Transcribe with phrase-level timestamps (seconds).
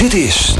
[0.00, 0.54] Dit is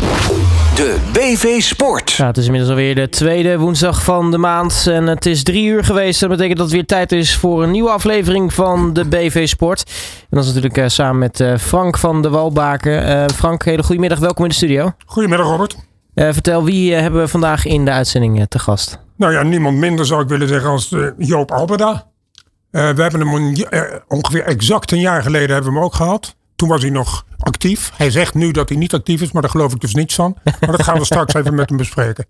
[0.74, 2.12] de BV Sport.
[2.12, 5.66] Ja, het is inmiddels alweer de tweede woensdag van de maand en het is drie
[5.66, 6.20] uur geweest.
[6.20, 9.82] Dat betekent dat het weer tijd is voor een nieuwe aflevering van de BV Sport.
[10.20, 13.04] En dat is natuurlijk eh, samen met eh, Frank van de Walbaken.
[13.04, 14.92] Eh, Frank, hele goedemiddag, welkom in de studio.
[15.06, 15.76] Goedemiddag Robert.
[16.14, 18.98] Eh, vertel, wie hebben we vandaag in de uitzending te gast?
[19.16, 22.08] Nou ja, niemand minder zou ik willen zeggen als Joop Alberda.
[22.70, 23.54] Eh, we hebben hem
[24.08, 26.36] ongeveer exact een jaar geleden hebben we hem ook gehad.
[26.60, 27.90] Toen was hij nog actief.
[27.96, 30.36] Hij zegt nu dat hij niet actief is, maar daar geloof ik dus niets van.
[30.44, 32.26] Maar dat gaan we straks even met hem bespreken.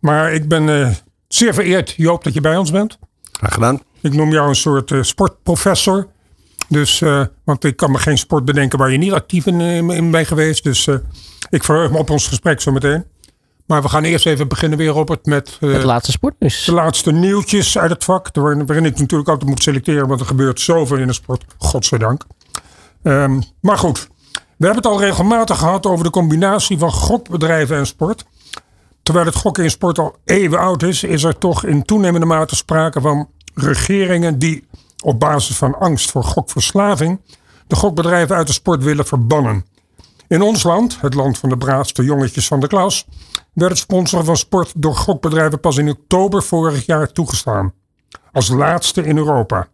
[0.00, 0.90] Maar ik ben eh,
[1.28, 2.98] zeer vereerd, Joop, dat je bij ons bent.
[3.32, 3.80] Graag gedaan.
[4.00, 6.06] Ik noem jou een soort eh, sportprofessor.
[6.68, 9.90] Dus, eh, want ik kan me geen sport bedenken waar je niet actief in, in,
[9.90, 10.64] in bent geweest.
[10.64, 10.94] Dus eh,
[11.50, 13.04] ik verheug me op ons gesprek zo meteen.
[13.66, 16.64] Maar we gaan eerst even beginnen weer, Robert, met eh, Het laatste sportnieuws.
[16.64, 18.28] de laatste nieuwtjes uit het vak.
[18.32, 21.44] Waarin, waarin ik natuurlijk altijd moet selecteren, want er gebeurt zoveel in de sport.
[21.58, 22.24] Godzijdank.
[23.04, 27.86] Ehm maar goed, we hebben het al regelmatig gehad over de combinatie van gokbedrijven en
[27.86, 28.24] sport.
[29.02, 32.56] Terwijl het gokken in sport al eeuwen oud is, is er toch in toenemende mate
[32.56, 34.66] sprake van regeringen die
[35.02, 37.20] op basis van angst voor gokverslaving
[37.66, 39.64] de gokbedrijven uit de sport willen verbannen.
[40.28, 43.06] In ons land, het land van de braafste jongetjes van de klas,
[43.52, 47.72] werd het sponsoren van sport door gokbedrijven pas in oktober vorig jaar toegestaan.
[48.32, 49.68] Als laatste in Europa.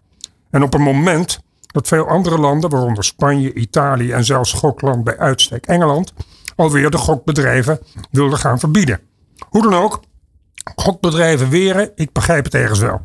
[0.50, 5.18] En op een moment dat veel andere landen, waaronder Spanje, Italië en zelfs gokland bij
[5.18, 6.12] uitstek Engeland,
[6.56, 7.78] alweer de gokbedrijven
[8.10, 9.00] wilden gaan verbieden.
[9.48, 10.00] Hoe dan ook,
[10.74, 13.00] gokbedrijven weren, ik begrijp het ergens wel.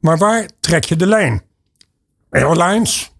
[0.00, 1.42] Maar waar trek je de lijn?
[2.30, 3.12] Airlines,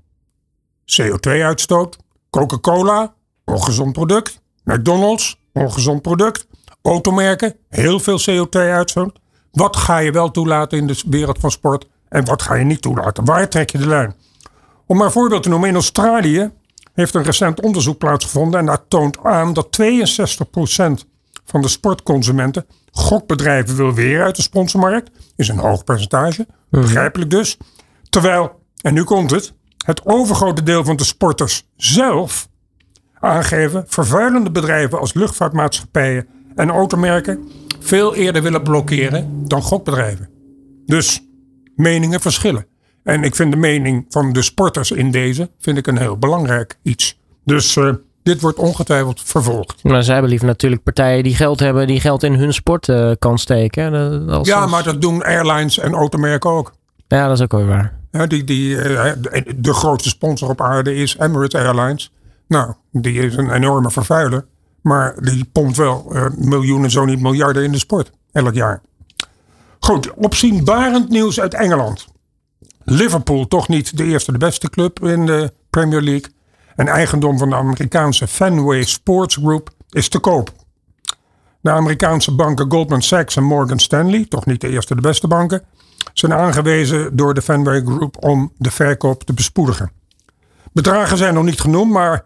[0.84, 1.96] CO2-uitstoot,
[2.30, 3.14] Coca-Cola,
[3.44, 6.46] ongezond product, McDonald's, ongezond product,
[6.82, 9.18] automerken, heel veel CO2-uitstoot.
[9.52, 12.82] Wat ga je wel toelaten in de wereld van sport en wat ga je niet
[12.82, 13.24] toelaten?
[13.24, 14.14] Waar trek je de lijn?
[14.88, 16.50] Om maar een voorbeeld te noemen, in Australië
[16.92, 19.86] heeft een recent onderzoek plaatsgevonden en dat toont aan dat 62%
[21.44, 25.10] van de sportconsumenten gokbedrijven wil weer uit de sponsormarkt.
[25.36, 27.56] Is een hoog percentage, begrijpelijk dus.
[28.10, 29.52] Terwijl, en nu komt het,
[29.84, 32.48] het overgrote deel van de sporters zelf
[33.20, 37.48] aangeven vervuilende bedrijven als luchtvaartmaatschappijen en automerken
[37.80, 40.28] veel eerder willen blokkeren dan gokbedrijven.
[40.86, 41.22] Dus
[41.74, 42.66] meningen verschillen.
[43.08, 46.78] En ik vind de mening van de sporters in deze vind ik een heel belangrijk
[46.82, 47.18] iets.
[47.44, 47.90] Dus eh,
[48.22, 49.82] dit wordt ongetwijfeld vervolgd.
[49.84, 53.10] Maar zij hebben liever natuurlijk partijen die geld hebben, die geld in hun sport eh,
[53.18, 53.92] kan steken.
[54.28, 56.72] Als- Ja, maar dat doen airlines en automerken ook.
[57.08, 57.92] Ja, dat is ook wel waar.
[58.12, 59.12] Ja, die, die, eh,
[59.56, 62.12] de, grootste sponsor op aarde is Emirates Airlines.
[62.48, 64.44] Nou, die is een enorme vervuiler.
[64.82, 68.10] Maar die pompt wel miljoenen, zo niet miljarden in de sport.
[68.32, 68.80] Elk jaar.
[69.78, 72.06] Goed, opzienbarend nieuws uit Engeland.
[72.90, 76.30] Liverpool, toch niet de eerste de beste club in de Premier League.
[76.76, 80.52] En eigendom van de Amerikaanse Fenway Sports Group is te koop.
[81.60, 85.62] De Amerikaanse banken Goldman Sachs en Morgan Stanley, toch niet de eerste de beste banken,
[86.12, 89.90] zijn aangewezen door de Fenway Group om de verkoop te bespoedigen.
[90.72, 92.24] Bedragen zijn nog niet genoemd, maar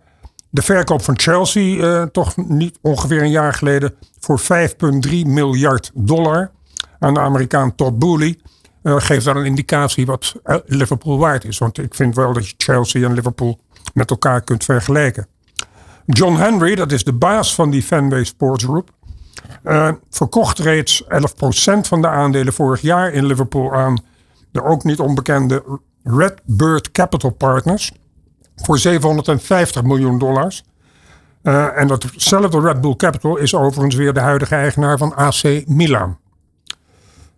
[0.51, 6.51] de verkoop van Chelsea, eh, toch niet ongeveer een jaar geleden, voor 5,3 miljard dollar
[6.99, 8.39] aan de Amerikaan Todd Boehly,
[8.83, 11.59] eh, geeft dan een indicatie wat eh, Liverpool waard is.
[11.59, 13.59] Want ik vind wel dat je Chelsea en Liverpool
[13.95, 15.27] met elkaar kunt vergelijken.
[16.07, 18.91] John Henry, dat is de baas van die Fenway Sports Group,
[19.63, 24.05] eh, verkocht reeds 11% van de aandelen vorig jaar in Liverpool aan
[24.51, 27.93] de ook niet onbekende Redbird Capital Partners
[28.57, 30.65] voor 750 miljoen dollars.
[31.43, 36.19] En datzelfde Red Bull Capital is overigens weer de huidige eigenaar van AC Milan.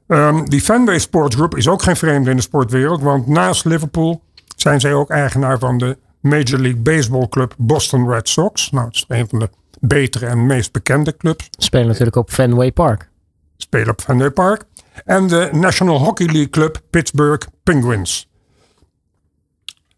[0.07, 4.23] Ehm, die Fenway Sports Group is ook geen vreemde in de sportwereld, want naast Liverpool
[4.57, 8.71] zijn zij ook eigenaar van de Major League Baseball Club Boston Red Sox.
[8.71, 9.49] Nou, het is een van de
[9.81, 11.49] betere en meest bekende clubs.
[11.59, 13.11] Spelen natuurlijk op Fenway Park.
[13.57, 14.65] Spelen op Fenway Park.
[15.05, 18.31] En de National Hockey League Club Pittsburgh Penguins.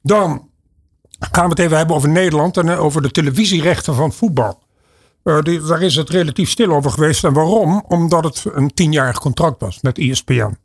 [0.02, 0.48] Dan
[1.18, 4.62] gaan we het even hebben over Nederland en eh, over de televisierechten van voetbal.
[5.26, 7.24] Eh, die, daar is het relatief stil over geweest.
[7.24, 7.84] En waarom?
[7.88, 10.56] Omdat het een tienjarig contract was met ESPN.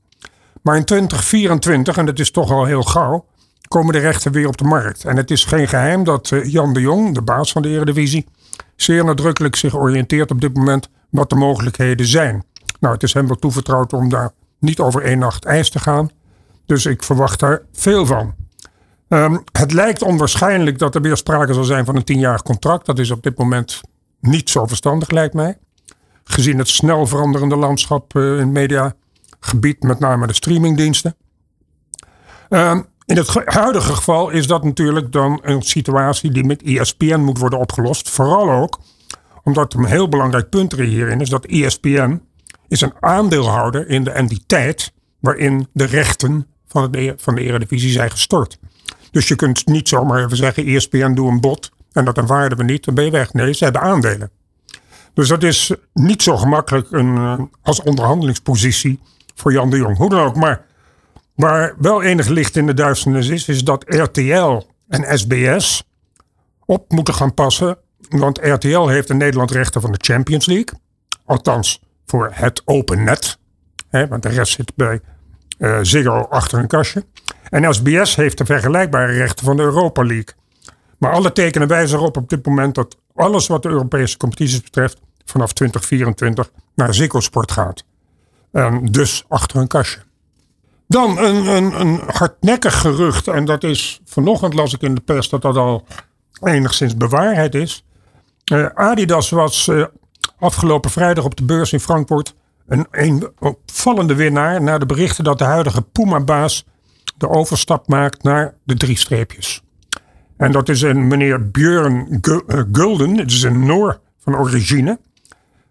[0.62, 3.26] Maar in 2024, en dat is toch al heel gauw,
[3.68, 5.06] komen de rechten weer op de markt.
[5.06, 8.28] En het is geen geheim dat eh, Jan de Jong, de baas van de Eredivisie,
[8.76, 12.44] zeer nadrukkelijk zich oriënteert op dit moment wat de mogelijkheden zijn.
[12.80, 16.10] Nou, het is hem wel toevertrouwd om daar niet over één nacht ijs te gaan.
[16.66, 18.34] Dus ik verwacht daar veel van.
[19.08, 22.86] Ehm, het lijkt onwaarschijnlijk dat er weer sprake zal zijn van een tienjarig contract.
[22.86, 23.82] Dat is op dit moment
[24.22, 25.58] niet zo verstandig, lijkt mij.
[26.24, 31.16] Gezien het snel veranderende landschap eh, in het mediagebied, met name de streamingdiensten.
[32.50, 36.78] Ehm, in het ge- huidige geval is dat natuurlijk dan een situatie die met E
[36.78, 38.10] ESPN moet worden opgelost.
[38.10, 38.80] Vooral ook
[39.44, 42.22] Omdat een heel belangrijk punt er hierin is dat ESPN
[42.68, 48.12] is een aandeelhouder in de entiteit waarin de rechten van de, van de Eredivisie zijn
[48.12, 48.60] gestort.
[49.12, 52.64] Dus je kunt niet zomaar even zeggen, ESPN doe een bod en dat aanvaarden we
[52.64, 53.34] niet, dan ben je weg.
[53.34, 54.32] Nee, ze hebben aandelen.
[55.14, 59.00] Dus dat is niet zo gemakkelijk een, eh, als onderhandelingspositie
[59.36, 59.98] voor Jan de Jong.
[59.98, 60.66] Hoe dan ook, maar
[61.36, 65.84] waar wel enig licht in de duisternis is, is dat RTL en SBS
[66.66, 67.78] op moeten gaan passen.
[68.10, 70.80] Want RTL heeft in Nederland rechten van de Champions League.
[71.26, 73.38] Althans, voor het open net.
[73.90, 75.02] Want de rest zit bij
[75.58, 77.06] uh, Ziggo achter een kastje.
[77.50, 80.34] En SBS heeft de vergelijkbare rechten van de Europa League.
[81.02, 85.00] Maar alle tekenen wijzen erop op dit moment dat alles wat de Europese competities betreft
[85.26, 87.84] vanaf 2024 naar Ziggo gaat.
[88.52, 90.00] En dus achter een kastje.
[90.88, 95.30] Dan een, een, een hardnekkig gerucht, en dat is vanochtend las ik in de pers
[95.30, 95.86] dat dat al
[96.44, 97.86] enigszins bewaarheid is.
[98.52, 99.86] Uh, Adidas was uh,
[100.40, 102.36] afgelopen vrijdag op de beurs in Frankfurt
[102.68, 106.66] een, een opvallende winnaar na de berichten dat de huidige Puma-baas
[107.18, 109.64] de overstap maakt naar de drie streepjes.
[110.42, 115.00] En dat is een meneer Björn eh, Gulden, het is een Noor van origine.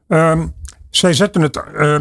[0.09, 0.43] Uh,
[0.91, 2.01] zij zetten het, uh,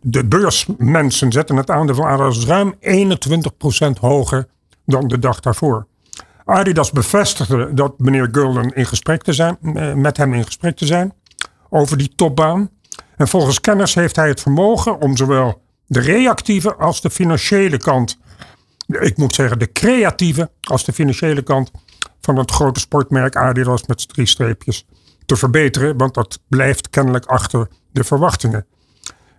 [0.00, 4.46] de beursmensen zetten het aandeel van Adidas ruim 21% hoger
[4.84, 5.86] dan de dag daarvoor.
[6.44, 10.86] Adidas bevestigde dat meneer Gulden in gesprek te zijn, uh, met hem in gesprek te
[10.86, 11.12] zijn
[11.68, 12.70] over die topbaan.
[13.16, 18.18] En volgens kenners heeft hij het vermogen om zowel de reactieve als de financiële kant,
[18.86, 21.70] ik moet zeggen de creatieve als de financiële kant
[22.20, 24.86] van het grote sportmerk Adidas met drie streepjes
[25.26, 28.66] te verbeteren, want dat blijft kennelijk achter de verwachtingen.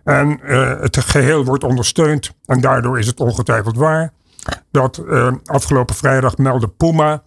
[0.04, 4.12] En uh, het geheel wordt ondersteund, en daardoor is het ongetwijfeld waar,
[4.70, 7.22] dat uh, afgelopen vrijdag meldde Puma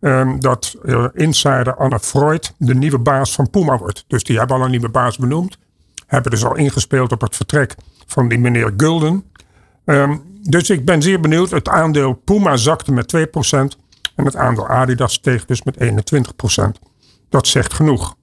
[0.00, 0.76] uh, dat
[1.12, 4.04] insider Anne Freud de nieuwe baas van Puma wordt.
[4.06, 5.58] Dus die hebben al een nieuwe baas benoemd,
[6.06, 7.74] hebben dus al ingespeeld op het vertrek
[8.06, 9.24] van die meneer Gulden.
[9.84, 11.50] Um, dus ik ben zeer benieuwd.
[11.50, 13.83] Het aandeel Puma zakte met 2%.
[14.14, 15.84] En het aandeel Adidas steeg dus met 21%.
[17.28, 18.16] Dat zegt genoeg.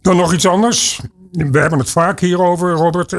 [0.00, 1.00] Dan nog iets anders.
[1.32, 3.16] We hebben het vaak hierover, Robert.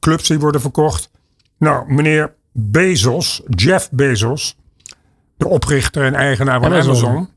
[0.00, 1.10] Clubs die worden verkocht.
[1.58, 4.56] Nou, meneer Bezos, Jeff Bezos,
[5.36, 7.28] de oprichter en eigenaar van Amazon.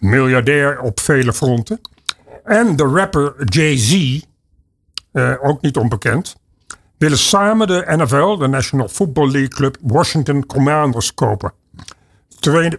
[0.00, 1.80] Miljardair op vele fronten.
[2.44, 4.20] En de rapper Jay-Z,
[5.12, 6.36] eh, ook niet onbekend,
[6.98, 11.52] willen samen de NFL, de National Football League Club, Washington Commanders kopen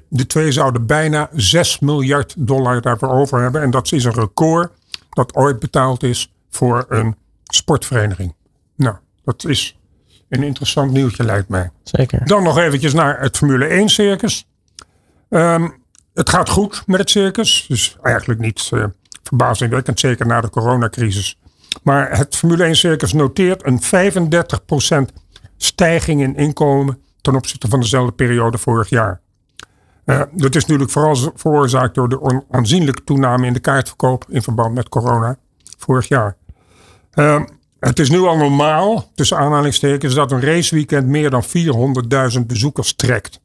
[0.10, 3.62] de twee zouden bijna 6 miljard dollar daarvoor over hebben.
[3.62, 4.72] En dat is een record
[5.10, 8.34] dat ooit betaald is voor een sportvereniging.
[8.76, 9.80] Nou, dat is
[10.30, 11.72] een interessant nieuwtje lijkt mij.
[11.84, 12.26] Zeker.
[12.26, 14.48] Dan nog eventjes naar het Formule 1 circus.
[15.30, 15.74] Um,
[16.14, 17.66] het gaat goed met het circus.
[17.68, 18.86] Dus eigenlijk niet uh,
[19.24, 21.40] verbazingwekkend, zeker na de coronacrisis.
[21.84, 23.82] Maar het Formule 1 circus noteert een
[25.12, 25.14] 35%
[25.58, 29.21] stijging in inkomen ten opzichte van dezelfde periode vorig jaar.
[30.32, 34.90] Dat is natuurlijk vooral veroorzaakt door de aanzienlijke toename in de kaartverkoop in verband met
[34.90, 35.38] corona
[35.78, 36.36] vorig jaar.
[37.16, 37.42] Uh,
[37.80, 41.44] het is nu al normaal, tussen aanhalingstekens, dat een raceweekend meer dan
[42.38, 43.40] 400.000 bezoekers trekt.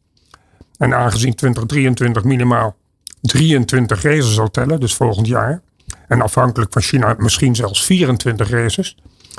[0.79, 2.77] En aangezien 2023 minimaal
[3.21, 5.63] 23 races zal tellen, dus volgend jaar,
[6.09, 8.97] en afhankelijk van China misschien zelfs 24 races,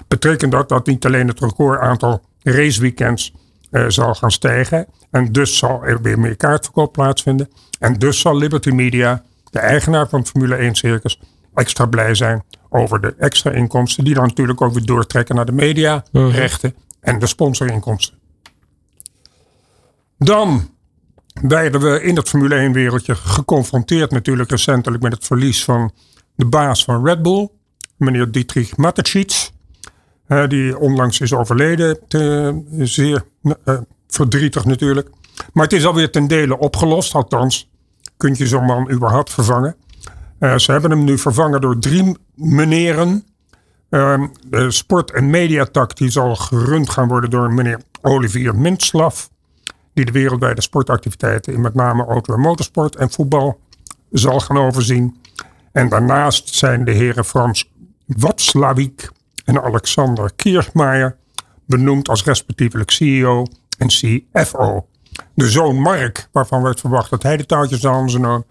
[0.08, 3.34] betekent dat dat niet alleen het record aantal raceweekends
[3.72, 4.88] uh, zal gaan stijgen.
[5.12, 7.50] En dus zal er weer meer kaartverkoop plaatsvinden.
[7.80, 11.20] En dus zal Liberty Media, de eigenaar van Formule 1 Circus,
[11.54, 14.04] extra blij zijn over de extra inkomsten.
[14.04, 17.10] Die dan natuurlijk ook weer doortrekken naar de mediarechten mhm.
[17.10, 18.18] en de sponsorinkomsten.
[20.18, 20.70] Dan
[21.42, 25.92] werden we in het Formule 1 wereldje geconfronteerd natuurlijk recentelijk met het verlies van
[26.36, 27.50] de baas van Red Bull,
[27.98, 29.50] meneer Dietrich Mateschitz
[30.28, 32.00] die onlangs is overleden.
[32.08, 33.54] Te, zeer uh,
[34.08, 35.10] verdrietig natuurlijk.
[35.54, 37.14] Maar het is alweer ten dele opgelost.
[37.14, 37.70] Althans,
[38.18, 39.76] kun je zo'n man überhaupt vervangen.
[40.40, 43.26] Uh, ze hebben hem nu vervangen door drie meneren.
[43.90, 49.26] Uh, de sport- en mediatak zal gerund gaan worden door meneer Olivier Mintslav.
[49.94, 53.60] Die de wereldwijde sportactiviteiten in met name auto- en motorsport en voetbal
[54.12, 55.22] zal gaan overzien.
[55.72, 57.72] En daarnaast zijn de heren Frans
[58.06, 59.12] Watzlawick
[59.48, 61.18] en Alexander Kiermaier
[61.66, 63.46] benoemd als respectievelijk CEO
[63.78, 64.88] en CFO.
[65.34, 68.44] De zoon Mark, waarvan werd verwacht dat hij de touwtjes aan zou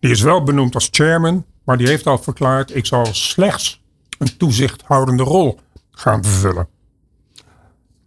[0.00, 3.82] die is wel benoemd als chairman, maar die heeft al verklaard: ik zal slechts
[4.18, 5.58] een toezichthoudende rol
[5.90, 6.68] gaan vervullen.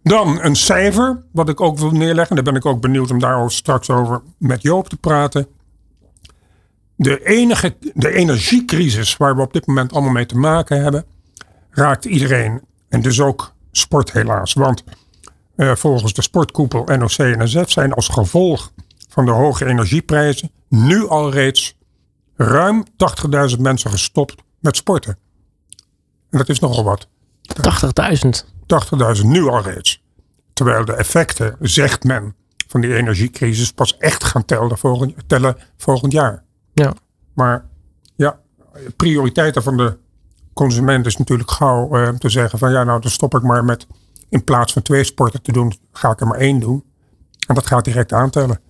[0.02, 2.34] Dan een cijfer, wat ik ook wil neerleggen.
[2.34, 5.46] Daar ben ik ook benieuwd om daarover straks over met Joop te praten.
[6.96, 11.04] de, enige, de energiecrisis waar we op dit moment allemaal mee te maken hebben,
[11.70, 12.62] raakt iedereen.
[12.88, 14.52] En dus ook sport helaas.
[14.52, 14.84] Want
[15.56, 18.72] uh, volgens de sportkoepel NOC-NSF zijn als gevolg
[19.08, 21.78] van de hoge energieprijzen nu al reeds
[22.36, 22.84] ruim
[23.54, 25.18] 80.000 mensen gestopt met sporten.
[26.30, 27.08] En dat is nogal wat.
[28.24, 28.28] 80.000?
[29.20, 30.02] 80.000 nu al reeds.
[30.52, 32.34] Terwijl de effecten, zegt men,
[32.68, 36.44] van die energiecrisis pas echt gaan tellen volgend, tellen volgend jaar.
[36.72, 36.94] Ja.
[37.34, 37.66] Maar
[38.16, 38.40] ja,
[38.96, 39.98] prioriteiten van de
[40.52, 43.86] consument is natuurlijk gauw uh, te zeggen van ja, nou dan stop ik maar met
[44.28, 46.84] in plaats van twee sporten te doen, ga ik er maar één doen.
[47.46, 48.60] En dat gaat direct aantellen.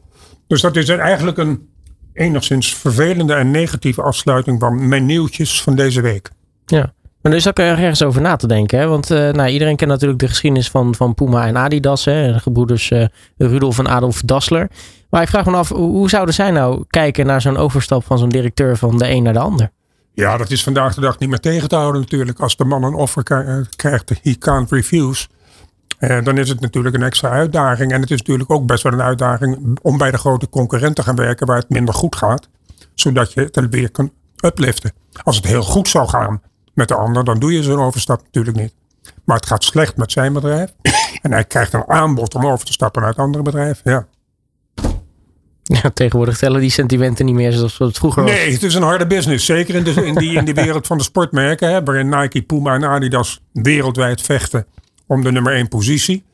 [0.47, 1.69] Dus dat is eigenlijk een
[2.13, 6.31] enigszins vervelende en negatieve afsluiting van mijn nieuwtjes van deze week.
[6.67, 6.93] Ja.
[7.23, 8.79] Maar is ook ergens over na te denken.
[8.79, 8.87] Hè?
[8.87, 12.05] Want uh, nou, iedereen kent natuurlijk de geschiedenis van, van Puma en Adidas.
[12.05, 12.33] Hè?
[12.33, 13.05] De gebroeders uh,
[13.37, 14.71] Rudolf en Adolf Dassler.
[15.11, 18.29] Maar ik vraag me af, hoe zouden zij nou kijken naar zo'n overstap van zo'n
[18.29, 19.71] directeur van de een naar de ander?
[20.21, 22.41] Ja, dat is vandaag de dag niet meer tegen te houden natuurlijk.
[22.41, 23.23] Als de man een offer
[23.77, 25.29] krijgt, he can't refuse.
[26.01, 27.93] Uh, dan is het natuurlijk een extra uitdaging.
[27.93, 31.03] En het is natuurlijk ook best wel een uitdaging om bij de grote concurrent te
[31.03, 32.49] gaan werken waar het minder goed gaat.
[32.95, 34.13] Zodat je het weer kan
[34.45, 34.93] upliften.
[35.23, 36.43] Als het heel goed zou gaan
[36.75, 38.75] met de ander, dan doe je zo'n overstap natuurlijk niet.
[39.25, 40.73] Maar het gaat slecht met zijn bedrijf.
[41.23, 43.81] En hij krijgt een aanbod om over te stappen naar andere bedrijf.
[43.85, 44.07] Ja.
[45.83, 48.33] Ja, tegenwoordig tellen die sentimenten niet meer zoals het vroeger was.
[48.33, 49.45] Nee, het is een harde business.
[49.45, 51.73] Zeker in, de, in, die, in die wereld van de sportmerken.
[51.73, 54.67] Hè, waarin Nike, Puma en Adidas wereldwijd vechten
[55.07, 56.25] om de nummer één positie.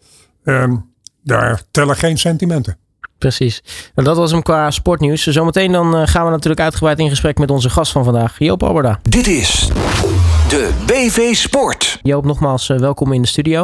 [0.44, 0.90] Um,
[1.22, 2.78] daar tellen geen sentimenten.
[3.18, 3.62] Precies.
[3.94, 5.22] Nou, dat was hem qua sportnieuws.
[5.22, 8.62] Zometeen dan uh, gaan we natuurlijk uitgebreid in gesprek met onze gast van vandaag, Joop
[8.62, 9.00] Alberda.
[9.02, 9.68] Dit is
[10.48, 11.98] de BV Sport.
[12.02, 13.62] Joop, nogmaals uh, welkom in de studio.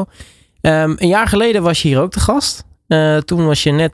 [0.61, 2.65] Um, een jaar geleden was je hier ook te gast.
[2.93, 3.93] Uh, toen was je net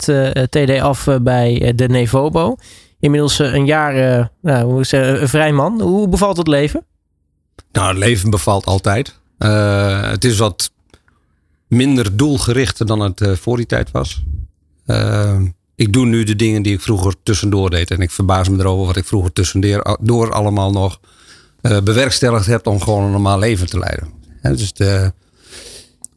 [0.51, 2.57] TD af bij de Nevobo.
[3.01, 5.81] Inmiddels een jaar, nou, hoe een vrij man.
[5.81, 6.85] Hoe bevalt het leven?
[7.73, 9.21] Nou, het leven bevalt altijd.
[10.11, 10.71] het is wat
[11.69, 14.23] minder doelgericht dan het voor die tijd was.
[15.75, 17.91] Ik doe nu de dingen die ik vroeger tussendoor deed.
[17.91, 21.01] En ik verbaas me erover wat ik vroeger tussendoor allemaal nog
[21.85, 24.09] bewerkstelligd heb om gewoon een normaal leven te leiden.
[24.43, 25.13] Dus de,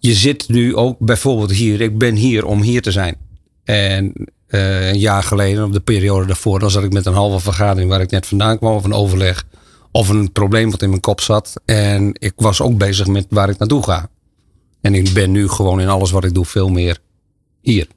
[0.02, 1.82] je zit nu ook bijvoorbeeld hier.
[1.82, 3.16] Ik ben hier om hier te zijn.
[3.64, 4.14] En
[4.48, 7.90] uh, een jaar geleden, of de periode daarvoor, dan zat ik met een halve vergadering
[7.90, 9.44] waar ik net vandaan kwam, of een overleg,
[9.92, 11.54] of een probleem wat in mijn kop zat.
[11.66, 14.10] En ik was ook bezig met waar ik naartoe ga.
[14.82, 16.98] En ik ben nu gewoon in alles wat ik doe veel meer
[17.62, 17.88] hier.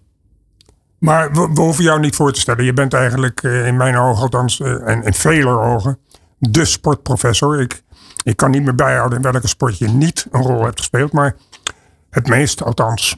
[0.99, 2.65] Maar we, hoeven jou niet voor te stellen.
[2.65, 5.99] Je bent eigenlijk uh, in mijn ogen althans, uh, en in vele ogen,
[6.39, 7.61] de sportprofessor.
[7.61, 7.83] Ik,
[8.23, 11.13] ik kan niet meer bijhouden in welke sport je niet een rol hebt gespeeld.
[11.13, 11.37] Maar
[12.15, 13.11] het meest, althans,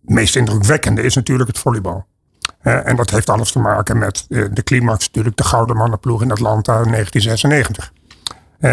[0.00, 2.04] het meest indrukwekkende is natuurlijk het volleybal.
[2.62, 6.30] Uh, en dat heeft alles te maken met de climax, natuurlijk de Gouden Mannenploeg in
[6.30, 7.92] Atlanta in 1996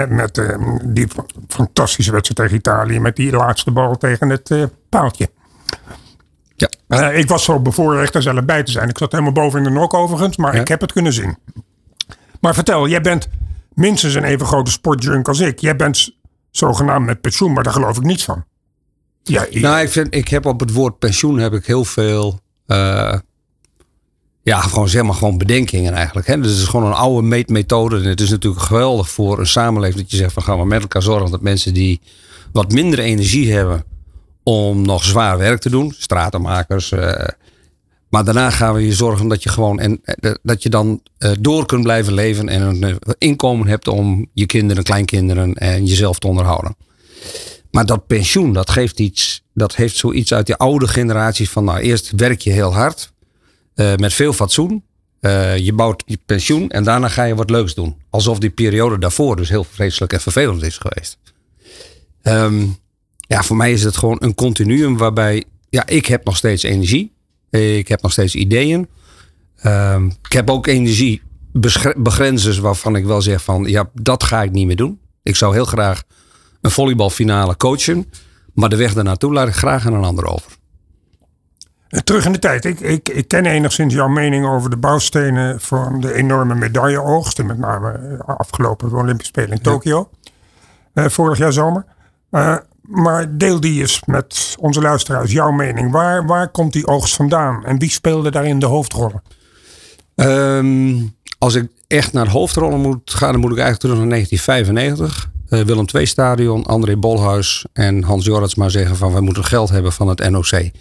[0.10, 1.08] met uh, die
[1.48, 3.00] fantastische wedstrijd tegen Italië.
[3.00, 5.30] Met die laatste bal tegen het uh, paaltje.
[6.56, 6.70] Ja.
[6.88, 8.90] Uh, ik was zo bevoorrecht er zelf bij te zijn.
[8.90, 10.38] Ik zat helemaal boven in de nok overigens.
[10.38, 11.38] Maar ik heb het kunnen zien.
[12.42, 13.28] Maar vertel, jij bent
[13.74, 15.60] minstens een even grote sportjunk als ik.
[15.60, 16.18] Jij bent
[16.52, 17.54] zogenaamd met pensioen.
[17.54, 18.44] Maar daar geloof ik niets van.
[19.24, 22.40] Ja, nou, ik, ik heb op het woord pensioen heb ik heel veel
[24.50, 26.28] ja, gewoon zeg maar gewoon bedenkingen eigenlijk.
[26.28, 26.40] Hè?
[26.40, 27.96] Dus het is gewoon een oude meetmethode.
[27.96, 30.82] En het is natuurlijk geweldig voor een samenleving dat je zegt van gaan we met
[30.82, 32.02] elkaar zorgen dat mensen die
[32.52, 33.84] wat minder energie hebben
[34.44, 36.92] om nog zwaar werk te doen, stratenmakers.
[36.92, 37.14] Uh,
[38.10, 41.02] maar daarna gaan we je zorgen dat je gewoon en eh, dat je dan
[41.40, 46.28] door kunt blijven leven en een inkomen hebt om je kinderen, kleinkinderen en jezelf te
[46.28, 46.76] onderhouden.
[47.72, 51.80] Maar dat pensioen, dat geeft iets, dat heeft zoiets uit die oude generaties van nou
[51.80, 53.14] eerst werk je heel hard
[53.76, 54.84] uh, met veel fatsoen.
[55.22, 57.96] Uh, je bouwt je pensioen en daarna ga je wat leuks doen.
[58.10, 61.18] Alsof die periode daarvoor dus heel vreselijk en vervelend is geweest.
[62.24, 62.78] Um,
[63.20, 67.14] ja, voor mij is het gewoon een continuum waarbij ja, ik heb nog steeds energie.
[67.50, 68.88] Ik heb nog steeds ideeën.
[69.66, 71.22] Um, ik heb ook energie
[71.98, 75.00] begrenzers waarvan ik wel zeg van ja, dat ga ik niet meer doen.
[75.24, 76.04] Ik zou heel graag
[76.62, 78.12] een volleybalfinale coachen.
[78.54, 80.58] Maar de weg daarnaartoe laat ik graag aan een ander over.
[82.04, 82.66] Terug in de tijd.
[82.66, 87.44] Ik, ik, ik ken enigszins jouw mening over de bouwstenen van de enorme medailleoogst.
[87.44, 90.10] Met name eh, afgelopen Olympische Spelen in Tokio.
[90.94, 91.86] Uh, vorig jaar zomer.
[92.32, 95.92] Uh, maar deel die eens met onze luisteraars jouw mening.
[95.92, 97.66] Waar, waar komt die oogst vandaan?
[97.66, 99.22] En wie speelde daarin de hoofdrollen?
[100.16, 104.10] Um, als ik echt naar de hoofdrollen moet gaan, dan moet ik eigenlijk terug naar
[104.10, 105.30] 1995.
[105.50, 109.92] Uh, Willem II Stadion, André Bolhuis en Hans Jorritsma zeggen van wij moeten geld hebben
[109.92, 110.72] van het NOC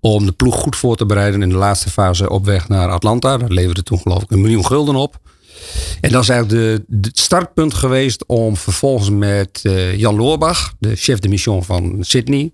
[0.00, 3.36] om de ploeg goed voor te bereiden in de laatste fase op weg naar Atlanta.
[3.36, 5.18] Dat leverde toen geloof ik een miljoen gulden op.
[6.00, 11.18] En dat is eigenlijk het startpunt geweest om vervolgens met uh, Jan Loorbach, de chef
[11.18, 12.52] de mission van Sydney,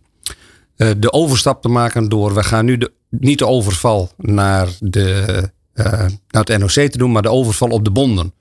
[0.76, 2.78] uh, de overstap te maken door, we gaan nu
[3.08, 5.24] niet de overval naar, de,
[6.28, 8.32] naar het NOC te doen, maar de overval op de bonden.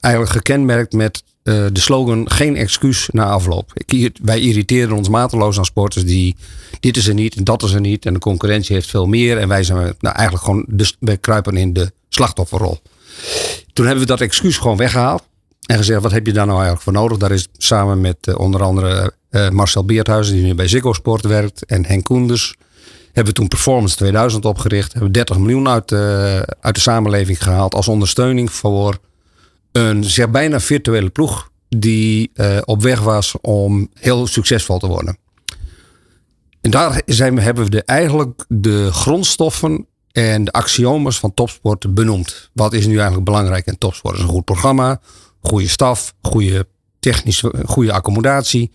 [0.00, 3.72] Eigenlijk gekenmerkt met de slogan geen excuus na afloop.
[4.22, 6.36] wij irriteren ons mateloos aan sporters die
[6.80, 9.38] dit is er niet en dat is er niet en de concurrentie heeft veel meer
[9.38, 12.78] en wij zijn nou, eigenlijk gewoon de, wij kruipen in de slachtofferrol.
[13.72, 15.22] Toen hebben we dat excuus gewoon weggehaald.
[15.66, 17.18] En gezegd, wat heb je daar nou eigenlijk voor nodig?
[17.18, 21.24] Daar is samen met uh, onder andere uh, Marcel Beerthuizen, die nu bij Ziggo Sport
[21.24, 22.54] werkt, en Henk Koenders,
[23.04, 24.92] hebben we toen Performance 2000 opgericht.
[24.92, 25.92] Hebben 30 miljoen uit,
[26.60, 28.98] uit de samenleving gehaald als ondersteuning voor
[29.72, 32.30] een zeg, bijna virtuele ploeg die
[32.64, 35.18] op weg was om heel succesvol te worden.
[36.60, 42.50] En daar zijn hebben we de, eigenlijk de grondstoffen en de axiomes van topsport benoemd.
[42.52, 44.16] Wat is nu eigenlijk belangrijk in topsport?
[44.16, 45.00] is een goed programma,
[45.40, 46.66] goede staf, goede
[46.98, 48.70] technische, goede accommodatie,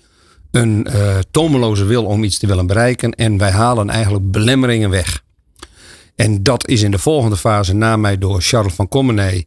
[0.51, 5.23] een uh, tomeloze wil om iets te willen bereiken en wij halen eigenlijk belemmeringen weg.
[6.15, 9.45] En dat is in de volgende fase na mij door Charles van Commenay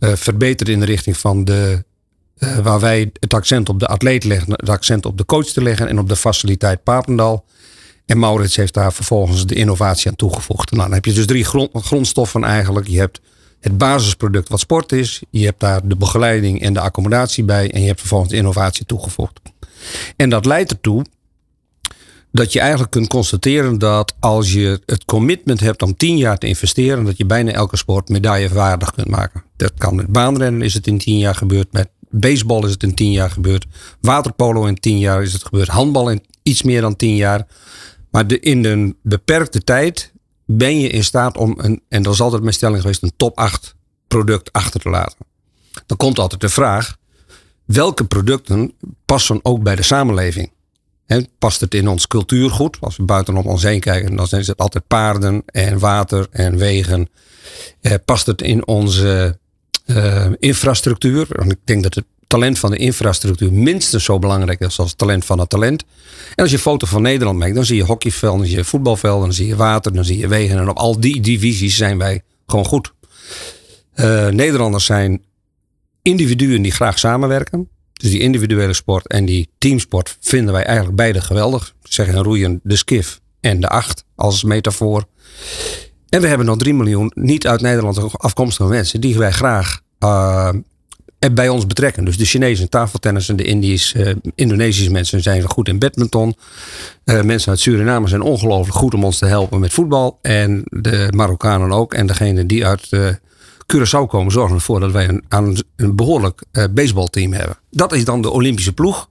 [0.00, 1.84] verbeterd in de richting van de
[2.40, 5.62] uh, waar wij het accent op de atleet leggen, het accent op de coach te
[5.62, 7.44] leggen en op de faciliteit Papendal.
[8.06, 10.70] En Maurits heeft daar vervolgens de innovatie aan toegevoegd.
[10.70, 12.88] Nou, dan heb je dus drie grondstoffen eigenlijk.
[12.88, 13.20] Je hebt
[13.60, 15.22] het basisproduct wat sport is.
[15.30, 17.70] Je hebt daar de begeleiding en de accommodatie bij.
[17.70, 19.40] En je hebt vervolgens de innovatie toegevoegd.
[20.16, 21.04] En dat leidt ertoe
[22.32, 26.46] dat je eigenlijk kunt constateren dat als je het commitment hebt om tien jaar te
[26.46, 29.42] investeren, dat je bijna elke sport medaillewaardig kunt maken.
[29.56, 32.94] Dat kan met baanrennen is het in tien jaar gebeurd, met baseball is het in
[32.94, 33.66] tien jaar gebeurd,
[34.00, 37.46] waterpolo in tien jaar is het gebeurd, handbal in iets meer dan tien jaar.
[38.10, 40.12] Maar de, in een beperkte tijd
[40.44, 43.38] ben je in staat om, een, en dat is altijd mijn stelling geweest, een top
[43.38, 43.74] 8
[44.08, 45.18] product achter te laten.
[45.86, 46.96] Dan komt altijd de vraag,
[47.64, 48.72] welke producten
[49.04, 50.52] passen ook bij de samenleving?
[51.38, 52.76] Past het in ons cultuurgoed?
[52.80, 56.56] Als we buiten op ons heen kijken, dan zijn het altijd paarden en water en
[56.56, 57.08] wegen.
[57.80, 59.38] Eh, past het in onze
[59.86, 61.26] uh, infrastructuur?
[61.28, 64.98] Want ik denk dat het talent van de infrastructuur minstens zo belangrijk is als het
[64.98, 65.84] talent van het talent.
[66.34, 69.24] En als je foto van Nederland maakt, dan zie je hockeyvelden, dan zie je voetbalvelden,
[69.24, 70.58] dan zie je water, dan zie je wegen.
[70.58, 72.92] En op al die divisies zijn wij gewoon goed.
[73.94, 75.22] Uh, Nederlanders zijn
[76.02, 77.68] individuen die graag samenwerken.
[78.00, 81.74] Dus die individuele sport en die teamsport vinden wij eigenlijk beide geweldig.
[81.82, 85.04] Zeggen roeien de skif en de acht als metafoor.
[86.08, 90.48] En we hebben nog 3 miljoen niet uit Nederland afkomstige mensen die wij graag uh,
[91.32, 92.04] bij ons betrekken.
[92.04, 96.36] Dus de Chinezen tafeltennissen, de Indisch, uh, Indonesische mensen zijn goed in badminton.
[97.04, 100.18] Uh, mensen uit Suriname zijn ongelooflijk goed om ons te helpen met voetbal.
[100.22, 101.94] En de Marokkanen ook.
[101.94, 102.88] En degene die uit
[103.74, 107.56] Curaçao komen zorgen ervoor dat wij een, een, behoorlijk baseballteam hebben.
[107.70, 109.08] Dat is dan de Olympische ploeg.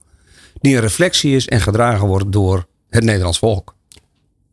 [0.60, 3.74] Die een reflectie is en gedragen wordt door het Nederlands volk.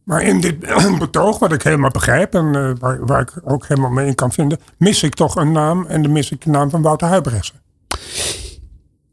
[0.03, 0.59] Maar in dit
[0.99, 4.59] betoog, wat ik helemaal begrijp en waar, waar, ik ook helemaal mee in kan vinden,
[4.77, 7.61] mis ik toch een naam en dan mis ik de naam van Wouter Huibrechtsen.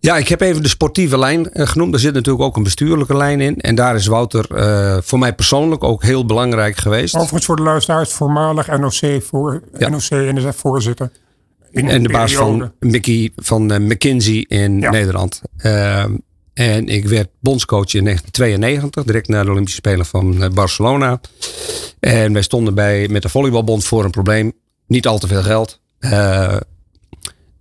[0.04, 1.94] Ja, ik heb even de sportieve lijn uh, genoemd.
[1.94, 3.60] Er zit natuurlijk ook een bestuurlijke lijn in.
[3.60, 7.14] En daar is Wouter uh, voor mij persoonlijk ook heel belangrijk geweest.
[7.14, 9.88] Overigens voor de luisteraars, voormalig NOC, voor, ja.
[9.88, 11.10] NOC NSF voorzitter.
[11.72, 14.90] en de baas van Mickey van McKinsey in ja.
[14.90, 15.40] Nederland.
[15.56, 16.16] Ehm,
[16.54, 21.20] en ik werd bondscoach in 1992, direct na de Olympische Spelen van eh, Barcelona.
[22.00, 24.52] En wij stonden bij, met de volleybalbond voor een probleem.
[24.86, 25.80] Niet al te veel geld.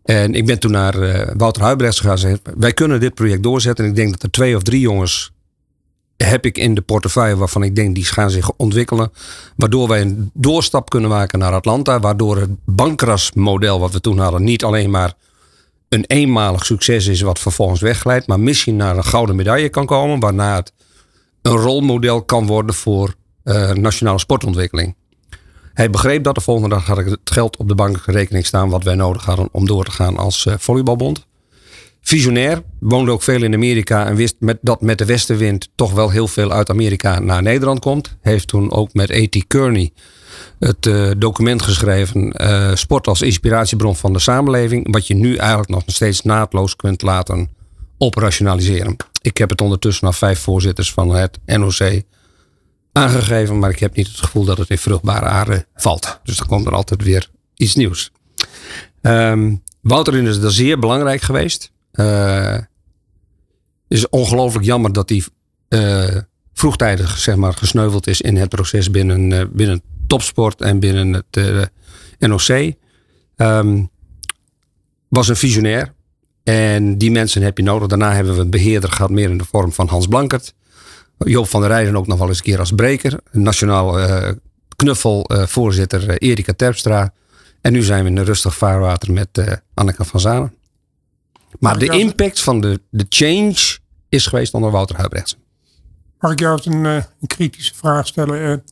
[0.03, 3.83] En ik ben toen naar uh, Wouter Huibrechts gegaan zei, wij kunnen dit project doorzetten.
[3.83, 5.31] En ik denk dat er twee of drie jongens
[6.17, 9.11] heb ik in de portefeuille waarvan ik denk die gaan zich ontwikkelen.
[9.55, 11.99] Waardoor wij een doorstap kunnen maken naar Atlanta.
[11.99, 15.13] Waardoor het bankrasmodel wat we toen hadden niet alleen maar
[15.89, 20.19] een eenmalig succes is wat vervolgens wegglijdt, maar misschien naar een gouden medaille kan komen,
[20.19, 20.73] waarna het
[21.41, 24.95] een rolmodel kan worden voor uh, nationale sportontwikkeling.
[25.73, 28.83] Hij begreep dat de volgende dag had ik het geld op de bankrekening staan wat
[28.83, 31.25] wij nodig hadden om door te gaan als uh, volleybalbond.
[32.01, 36.09] Visionair, woonde ook veel in Amerika en wist met, dat met de westenwind toch wel
[36.09, 38.17] heel veel uit Amerika naar Nederland komt.
[38.21, 39.47] Heeft toen ook met A.T.
[39.47, 39.91] Kearney
[40.59, 42.33] het uh, document geschreven.
[42.41, 44.91] Uh, sport als inspiratiebron van de samenleving.
[44.91, 47.49] Wat je nu eigenlijk nog steeds naadloos kunt laten
[47.97, 48.95] operationaliseren.
[49.21, 52.01] Ik heb het ondertussen naar vijf voorzitters van het NOC
[52.93, 53.60] aangegeven.
[53.60, 56.19] Maar ik heb niet het gevoel dat het in vruchtbare aarde valt.
[56.23, 58.12] Dus dan komt er altijd weer iets nieuws.
[59.01, 61.71] Um, Wouter is er zeer belangrijk geweest.
[61.93, 62.58] Uh,
[63.88, 65.23] is ongelooflijk jammer dat hij
[66.53, 72.29] vroegtijdig zeg maar, gesneuveld is in het proces binnen, binnen topsport en binnen het eh,
[72.29, 72.73] NOC.
[73.36, 73.84] Ehm,
[75.08, 75.93] was een visionair.
[76.43, 77.88] En die mensen heb je nodig.
[77.88, 80.53] Daarna hebben we een beheerder gehad, meer in de vorm van Hans Blankert.
[81.17, 83.19] Joop van der Rijden ook nog wel eens een keer als breker.
[83.32, 84.30] Nationaal uh,
[84.76, 87.13] knuffel uh, voorzitter uh, Erika Terpstra.
[87.62, 90.54] En nu zijn we in een rustig vaarwater met Anneke van Zanen.
[91.60, 93.78] Maar de impact van de, de change
[94.10, 95.39] is geweest onder Wouter Huibrechtsen.
[96.19, 98.63] Mag ik jou een, een kritische vraag stellen?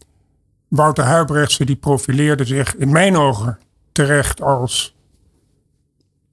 [0.67, 3.59] Wouter Huibrechtsen die profileerde zich in mijn ogen
[3.91, 4.95] terecht als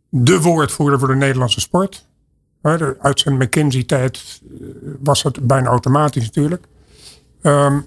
[0.09, 2.07] de woordvoerder voor de Nederlandse sport.
[2.63, 4.67] Uit zijn McKinsey-tijd eh,
[5.01, 6.67] was het bijna automatisch natuurlijk.
[7.43, 7.87] Um,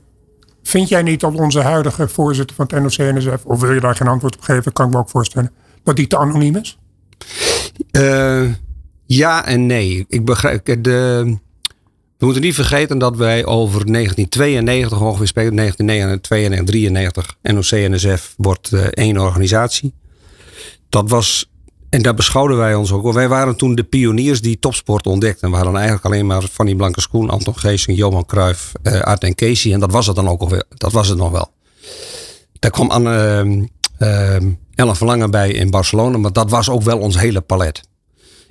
[0.63, 4.07] vind jij niet dat onze huidige voorzitter van het NOC-NSF, of wil je daar geen
[4.07, 5.51] antwoord op geven, kan ik me ook voorstellen,
[5.83, 6.77] dat die te anoniem is?
[7.91, 8.49] Uh,
[9.05, 10.05] ja en nee.
[10.07, 11.37] Ik begrijp, de,
[12.17, 18.81] we moeten niet vergeten dat wij over 1992 ongeveer spreken, 1992, 1993, NOC-NSF wordt uh,
[18.81, 19.93] één organisatie.
[20.89, 21.50] Dat was
[21.91, 23.13] en daar beschouwden wij ons ook.
[23.13, 25.49] Wij waren toen de pioniers die topsport ontdekten.
[25.49, 29.35] We hadden eigenlijk alleen maar die Blanke Schoen, Anton Geesing, Johan Cruijff, uh, Art en
[29.35, 29.73] Casey.
[29.73, 30.63] En dat was het dan ook alweer.
[30.77, 31.51] Dat was het nog wel.
[32.59, 33.43] Daar kwam Anne,
[33.99, 36.17] uh, uh, Ellen Verlangen bij in Barcelona.
[36.17, 37.81] Maar dat was ook wel ons hele palet.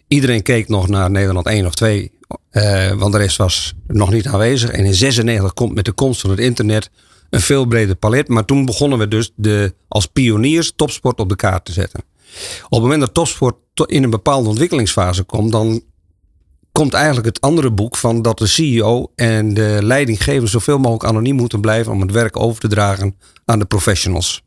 [0.09, 2.13] Iedereen keek nog naar Nederland 1 of 2.
[2.53, 4.71] Uh, want de rest was nog niet aanwezig.
[4.71, 6.91] En in 96 komt met de komst van het internet
[7.31, 8.29] een veel breder palet.
[8.29, 12.10] Maar toen begonnen we dus de, als pioniers topsport op de kaart te zetten.
[12.65, 15.83] Op het moment dat topsport in een bepaalde ontwikkelingsfase komt, dan
[16.73, 21.37] komt eigenlijk het andere boek van dat de CEO en de leidinggever zoveel mogelijk anoniem
[21.37, 24.43] moeten blijven om het werk over te dragen aan de professionals.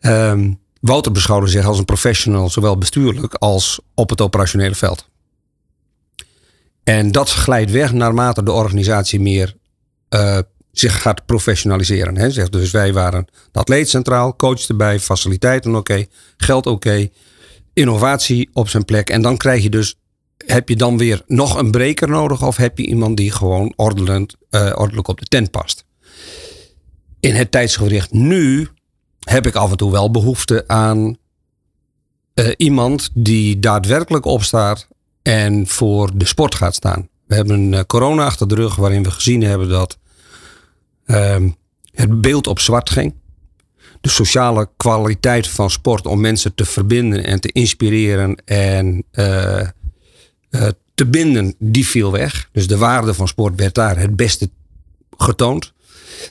[0.00, 5.08] Um, Wouter beschouwde zich als een professional, zowel bestuurlijk als op het operationele veld.
[6.84, 9.56] En dat glijdt weg naarmate de organisatie meer
[10.10, 10.38] uh,
[10.72, 12.16] zich gaat professionaliseren.
[12.16, 12.48] Hè.
[12.48, 16.06] Dus wij waren de atleet centraal, coach erbij, faciliteiten oké,
[16.36, 17.08] geld oké,
[17.72, 19.10] innovatie op zijn plek.
[19.10, 19.94] En dan krijg je dus,
[20.46, 24.36] heb je dan weer nog een breker nodig of heb je iemand die gewoon ordelend,
[24.50, 25.84] uh, ordelijk op de tent past?
[27.20, 28.68] In het tijdsgericht nu
[29.20, 31.16] heb ik af en toe wel behoefte aan
[32.34, 34.88] uh, iemand die daadwerkelijk opstaat
[35.22, 37.08] en voor de sport gaat staan.
[37.26, 39.98] We hebben uh, corona achter de rug waarin we gezien hebben dat
[41.92, 43.14] het beeld op zwart ging.
[44.00, 49.60] De sociale kwaliteit van sport om mensen te verbinden en te inspireren en uh,
[50.50, 52.48] uh, te binden, die viel weg.
[52.52, 54.50] Dus de waarde van sport werd daar het beste
[55.16, 55.72] getoond.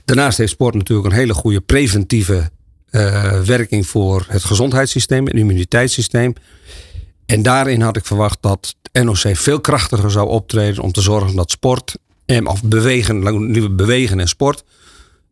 [0.06, 2.50] Daarnaast heeft sport natuurlijk een hele goede preventieve
[2.92, 6.34] uh, werking voor het gezondheidssysteem en immuniteitssysteem.
[7.26, 11.52] En daarin had ik verwacht dat NOC veel krachtiger zou optreden om te zorgen dat
[11.52, 11.98] sport
[12.48, 14.64] of bewegen, bewegen en sport,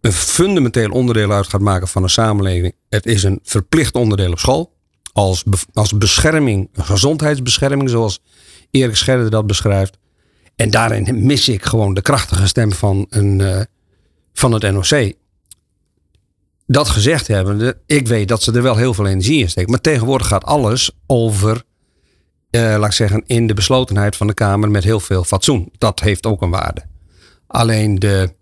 [0.01, 2.73] een fundamenteel onderdeel uit gaat maken van een samenleving.
[2.89, 4.75] Het is een verplicht onderdeel op school.
[5.13, 8.19] Als, als bescherming, gezondheidsbescherming, zoals
[8.71, 9.97] Erik Scherder dat beschrijft.
[10.55, 13.61] En daarin mis ik gewoon de krachtige stem van, een, uh,
[14.33, 15.13] van het NOC.
[16.65, 19.71] Dat gezegd hebben, ik weet dat ze er wel heel veel energie in steken.
[19.71, 21.63] Maar tegenwoordig gaat alles over
[22.57, 25.71] uh, laat ik zeggen, in de beslotenheid van de Kamer met heel veel fatsoen.
[25.77, 26.83] Dat heeft ook een waarde.
[27.47, 28.33] Alleen de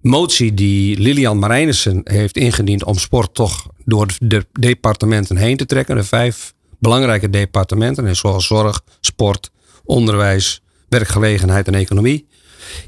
[0.00, 5.96] motie die Lilian Marijnissen heeft ingediend om sport toch door de departementen heen te trekken.
[5.96, 9.50] De vijf belangrijke departementen, zoals zorg, sport,
[9.84, 12.26] onderwijs, werkgelegenheid en economie.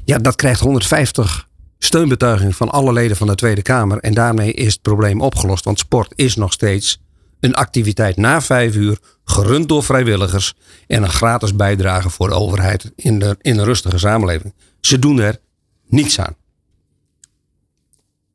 [0.03, 3.99] Ja, dat krijgt 150 steunbetuigingen van alle leden van de Tweede Kamer.
[3.99, 5.63] En daarmee is het probleem opgelost.
[5.63, 7.01] Want sport is nog steeds
[7.39, 10.53] een activiteit na vijf uur, gerund door vrijwilligers
[10.87, 14.53] en een gratis bijdrage voor de overheid in, de, in een rustige samenleving.
[14.79, 15.39] Ze doen er
[15.87, 16.35] niets aan.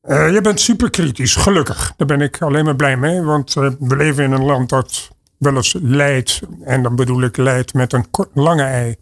[0.04, 1.92] Uh, je bent super kritisch, gelukkig.
[1.96, 5.10] Daar ben ik alleen maar blij mee, want uh, we leven in een land dat
[5.38, 8.96] wel eens leidt, en dan bedoel ik leidt met een lange ei,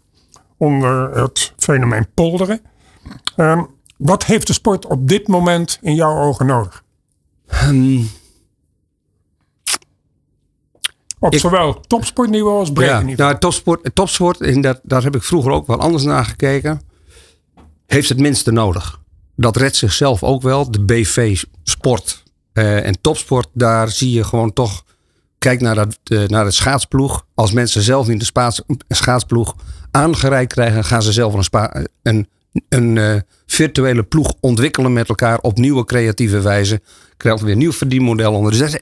[0.57, 2.61] onder het fenomeen polderen.
[3.37, 3.63] Uh,
[3.97, 6.83] wat heeft de sport op dit moment in jouw ogen nodig?
[7.63, 8.09] Um,
[11.19, 13.17] op zowel topsportniveau als breedte niveau.
[13.17, 16.81] Ja, nou, topsport, topsport en dat, daar heb ik vroeger ook wel anders naar gekeken.
[17.85, 18.99] Heeft het minste nodig.
[19.35, 20.71] Dat redt zichzelf ook wel.
[20.71, 24.83] De BV-sport eh, en topsport, daar zie je gewoon toch.
[25.37, 27.25] Kijk naar, dat, uh, naar het schaatsploeg.
[27.33, 29.55] Als mensen zelf niet de schaatsploeg
[29.91, 32.27] aangereikt krijgen, gaan ze zelf een, spa, een,
[32.69, 36.81] een uh, virtuele ploeg ontwikkelen met elkaar op nieuwe creatieve wijze.
[37.17, 38.57] Krijgt weer een nieuw verdienmodel onder.
[38.57, 38.79] Dus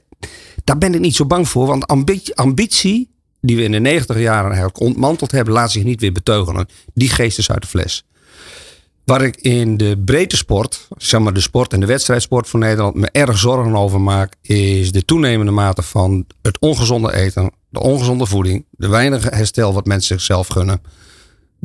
[0.68, 1.86] daar ben ik niet zo bang voor, want
[2.34, 6.68] ambitie, die we in de 90 jaren eigenlijk ontmanteld hebben, laat zich niet weer beteugelen.
[6.94, 8.04] Die geest is uit de fles.
[9.04, 12.94] Waar ik in de breedte sport, zeg maar de sport en de wedstrijdsport van Nederland,
[12.94, 18.26] me erg zorgen over maak, is de toenemende mate van het ongezonde eten, de ongezonde
[18.26, 20.82] voeding, de weinige herstel wat mensen zichzelf gunnen,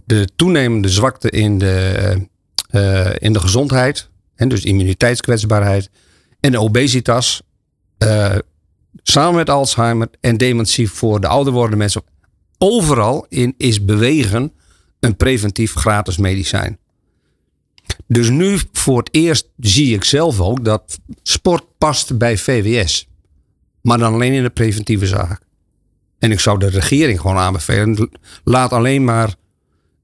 [0.06, 2.28] de toenemende zwakte in de,
[2.72, 5.89] uh, in de gezondheid, en dus immuniteitskwetsbaarheid,
[6.39, 7.42] en obesitas,
[8.04, 8.36] uh,
[9.04, 12.04] samen met Alzheimer en dementie voor de ouder wordende mensen.
[12.58, 14.52] Overal in is bewegen
[15.00, 16.78] een preventief gratis medicijn.
[18.08, 23.08] Dus nu voor het eerst zie ik zelf ook dat sport past bij VWS.
[23.82, 25.42] Maar dan alleen in de preventieve zaak.
[26.20, 28.10] En ik zou de regering gewoon aanbevelen.
[28.44, 29.36] Laat alleen maar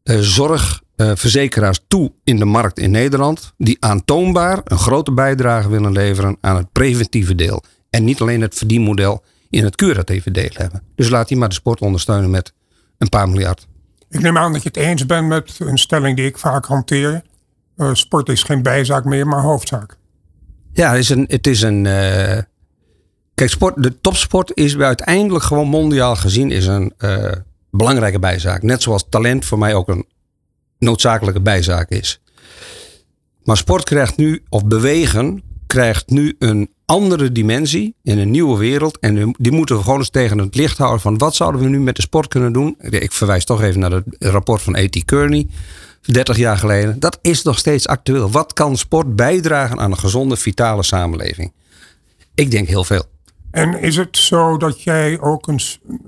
[0.04, 3.54] uh, zorgverzekeraars toe in de markt in Nederland.
[3.58, 7.64] Die aantoonbaar een grote bijdrage willen leveren aan het preventieve deel.
[7.90, 10.84] En niet alleen het verdienmodel in het curatieve deel hebben.
[10.96, 12.54] Dus laat die maar de sport ondersteunen met
[12.98, 13.68] een paar miljard.
[14.10, 17.22] Ik neem aan dat je het eens bent met een stelling die ik vaak hanteer.
[17.78, 19.98] Uh, sport is geen bijzaak meer, maar hoofdzaak.
[20.74, 21.26] Ja, het is een.
[21.28, 22.38] Het is een uh,
[23.34, 27.32] kijk, sport, de topsport is uiteindelijk gewoon mondiaal gezien is een uh,
[27.72, 28.62] belangrijke bijzaak.
[28.62, 30.06] Net zoals talent voor mij ook een
[30.78, 32.22] noodzakelijke bijzaak is.
[33.44, 39.00] Maar sport krijgt nu, of bewegen, krijgt nu een andere dimensie in een nieuwe wereld.
[39.00, 41.80] En die moeten we gewoon eens tegen het licht houden van wat zouden we nu
[41.80, 42.76] met de sport kunnen doen.
[42.80, 45.06] Ik verwijs toch even naar het rapport van A.T.
[45.06, 45.48] Kearney.
[46.02, 47.00] 30 jaar geleden.
[47.00, 48.32] Dat is nog steeds actueel.
[48.32, 51.54] Wat kan sport bijdragen aan een gezonde, vitale samenleving?
[52.36, 53.04] Ik denk heel veel.
[53.52, 55.60] En is het zo dat jij ook een,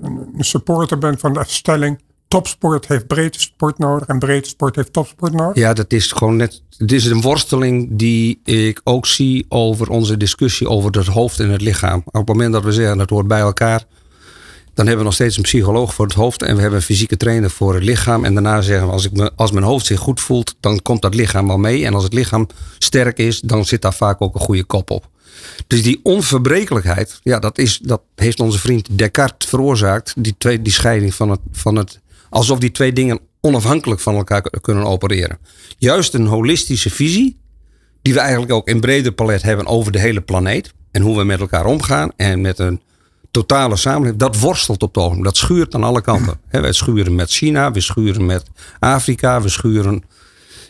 [0.02, 2.00] een supporter bent van de stelling
[2.32, 5.56] topsport heeft breedte sport nodig en breedte sport heeft topsport nodig?
[5.56, 6.62] Ja, dat is gewoon net.
[6.76, 11.50] Het is een worsteling die ik ook zie over onze discussie over het hoofd en
[11.50, 12.02] het lichaam.
[12.04, 13.84] Op het moment dat we zeggen dat hoort bij elkaar,
[14.74, 17.16] dan hebben we nog steeds een psycholoog voor het hoofd en we hebben een fysieke
[17.16, 18.24] trainer voor het lichaam.
[18.24, 21.02] En daarna zeggen we als, ik me, als mijn hoofd zich goed voelt, dan komt
[21.02, 21.86] dat lichaam wel mee.
[21.86, 22.46] En als het lichaam
[22.78, 25.08] sterk is, dan zit daar vaak ook een goede kop op.
[25.66, 30.14] Dus die onverbrekelijkheid, ja, dat, is, dat heeft onze vriend Descartes veroorzaakt.
[30.16, 32.00] Die, twee, die scheiding van het, van het
[32.32, 35.38] Alsof die twee dingen onafhankelijk van elkaar kunnen opereren.
[35.78, 37.40] Juist een holistische visie,
[38.02, 40.72] die we eigenlijk ook in breder palet hebben over de hele planeet.
[40.90, 42.80] En hoe we met elkaar omgaan en met een
[43.30, 44.18] totale samenleving.
[44.18, 45.24] Dat worstelt op het ogenblik.
[45.24, 46.40] Dat schuurt aan alle kanten.
[46.50, 48.44] we schuren met China, we schuren met
[48.78, 50.02] Afrika, we schuren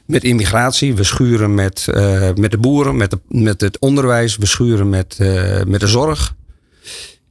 [0.06, 4.46] met immigratie, we schuren met, uh, met de boeren, met, de, met het onderwijs, we
[4.46, 6.34] schuren met, uh, met de zorg.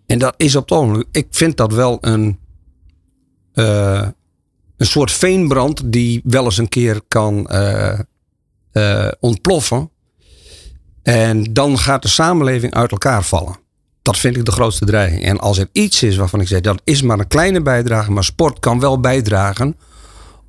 [0.05, 1.07] En dat is op het ogenblik.
[1.11, 2.39] Ik vind dat wel een.
[3.53, 4.07] Uh,
[4.81, 7.99] een soort veenbrand die wel eens een keer kan uh,
[8.73, 9.91] uh, ontploffen.
[11.03, 13.59] En dan gaat de samenleving uit elkaar vallen.
[14.01, 15.23] Dat vind ik de grootste dreiging.
[15.23, 18.23] En als er iets is waarvan ik zeg dat is maar een kleine bijdrage, maar
[18.23, 19.77] sport kan wel bijdragen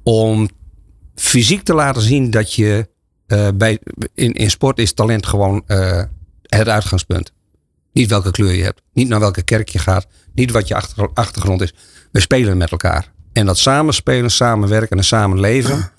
[0.03, 0.49] om
[1.15, 2.89] fysiek te laten zien dat je
[3.27, 3.79] uh, bij,
[4.15, 5.63] in, in sport is talent gewoon
[6.43, 7.33] het uitgangspunt.
[7.93, 11.11] Niet welke kleur je hebt, niet naar welke kerk je gaat, niet wat je achter,
[11.15, 11.75] achtergrond is.
[12.13, 13.13] We spelen met elkaar.
[13.33, 15.91] En dat samenspelen, samenwerken en samenleven.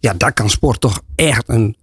[0.00, 1.76] Ja, daar kan sport toch echt een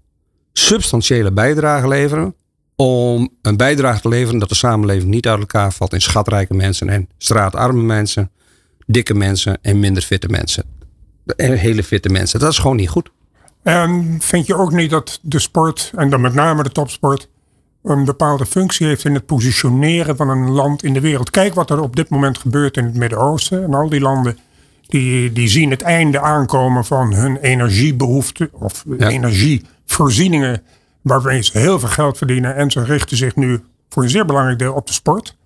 [0.54, 2.36] substantiële bijdrage leveren.
[2.76, 6.90] Om een bijdrage te leveren dat de samenleving niet uit elkaar valt in schatrijke mensen
[6.90, 8.32] en straatarme mensen,
[8.86, 10.64] dikke mensen en minder fitte mensen.
[11.36, 12.40] En hele fitte mensen.
[12.40, 13.10] Dat is gewoon niet goed.
[13.64, 17.30] En vind je ook niet dat de sport, en dan met name de topsport,
[17.84, 21.30] een bepaalde functie heeft in het positioneren van een land in de wereld?
[21.30, 24.38] Kijk wat er op dit moment gebeurt in het Midden-Oosten en al die landen
[24.88, 30.64] die, die zien het einde aankomen van hun energiebehoeften of energievoorzieningen,
[31.02, 32.56] waarmee ze heel veel geld verdienen.
[32.56, 35.38] En ze richten zich nu voor een zeer belangrijk deel op de sport.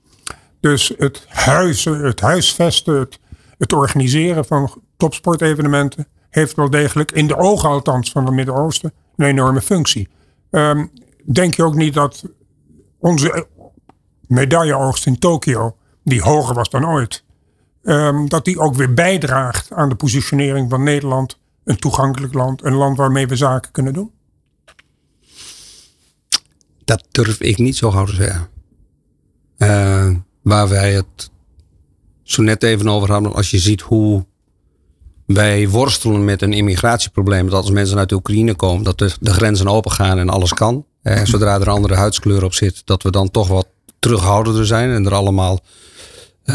[0.60, 3.20] Dus het, huizen, het huisvesten, het,
[3.58, 9.26] het organiseren van topsportevenementen heeft wel degelijk, in de ogen althans van het Midden-Oosten, een
[9.26, 10.10] enorme functie.
[10.52, 10.92] Um,
[11.26, 12.24] denk je ook niet dat
[13.00, 13.48] onze
[14.28, 17.24] medailleoogst in Tokio, die hoger was dan ooit,
[17.84, 21.38] Um, dat die ook weer bijdraagt aan de positionering van Nederland.
[21.64, 24.12] Een toegankelijk land, een land waarmee we zaken kunnen doen?
[26.86, 28.48] Dat durf ik niet zo gauw te zeggen.
[29.58, 31.32] Uh, waar wij het
[32.24, 34.26] zo net even over hadden, als je ziet hoe
[35.26, 37.50] wij worstelen met een immigratieprobleem.
[37.50, 40.86] Dat als mensen uit Oekraïne komen, dat de, grenzen open gaan en alles kan.
[41.02, 43.68] En zodra er andere huidskleur op zit, dat we dan toch wat
[44.00, 45.60] terughoudender zijn en er allemaal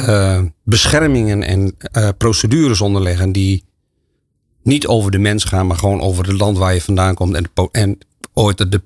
[0.09, 3.65] uh, beschermingen en uh, procedures onderleggen die
[4.63, 7.51] niet over de mens gaan, maar gewoon over het land waar je vandaan komt en,
[7.71, 7.99] en
[8.33, 8.81] ooit de,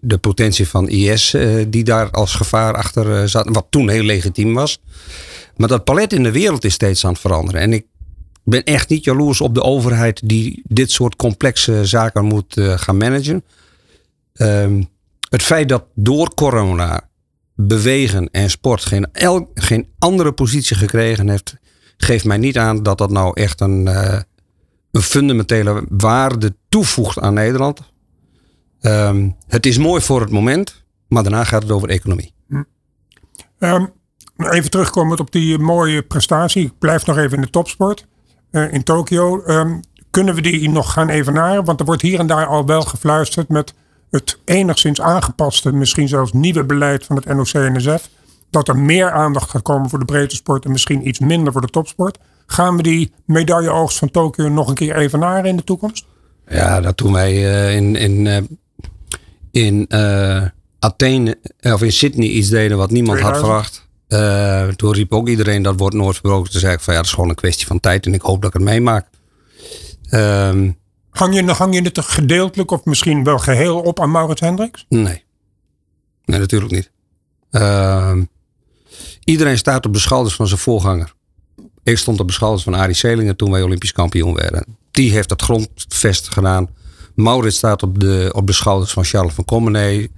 [0.00, 4.54] de potentie van IS uh, die daar als gevaar achter zat, wat toen heel legitiem
[4.54, 4.80] was.
[5.56, 7.60] Maar dat palet in de wereld is steeds aan het veranderen.
[7.60, 7.86] En ik
[8.44, 13.44] ben echt niet jaloers op de overheid die dit soort complexe zaken moet gaan managen.
[14.36, 14.88] Um,
[15.34, 17.08] het feit dat door corona
[17.54, 21.56] bewegen en sport geen, el, geen andere positie gekregen heeft,
[21.96, 24.20] geeft mij niet aan dat dat nou echt een, uh,
[24.90, 27.92] een fundamentele waarde toevoegt aan Nederland.
[28.80, 32.34] Um, het is mooi voor het moment, maar daarna gaat het over economie.
[32.48, 32.62] Hm.
[33.58, 33.92] Um,
[34.36, 36.64] even terugkomend op die mooie prestatie.
[36.64, 38.06] Ik blijf nog even in de topsport
[38.50, 39.42] uh, in Tokio.
[39.46, 41.64] Um, kunnen we die nog gaan evenaren?
[41.64, 43.74] Want er wordt hier en daar al wel gefluisterd met
[44.14, 48.08] het enigszins aangepaste, misschien zelfs nieuwe beleid van het NOC-NSF.
[48.50, 51.60] Dat er meer aandacht gaat komen voor de breedte sport en misschien iets minder voor
[51.60, 52.18] de topsport.
[52.46, 56.04] Gaan we die medailleoogst van Tokio nog een keer evenaren in de toekomst?
[56.48, 58.36] Ja, dat doen wij uh, in, in, uh,
[59.50, 60.42] in uh,
[60.78, 63.52] Athene of in Sydney iets deden wat niemand 2000.
[63.52, 64.76] had verwacht.
[64.76, 66.50] toen riep ook iedereen dat wordt nooit verbroken.
[66.50, 68.42] Toen zei ik van ja, dat is gewoon een kwestie van tijd en ik hoop
[68.42, 69.06] dat ik het meemaak.
[70.10, 70.76] Um,
[71.14, 74.86] Hang je, hang je het gedeeltelijk of misschien wel geheel op aan Maurits Hendricks?
[74.88, 75.24] Nee.
[76.24, 76.90] Nee, natuurlijk niet.
[77.50, 78.12] Uh,
[79.24, 81.12] iedereen staat op de schouders van zijn voorganger.
[81.82, 84.64] Ik stond op de schouders van Arie Selingen toen wij Olympisch kampioen werden.
[84.90, 86.68] Die heeft dat grondvest gedaan.
[87.14, 90.10] Maurits staat op de, op de schouders van Charles van Commenee.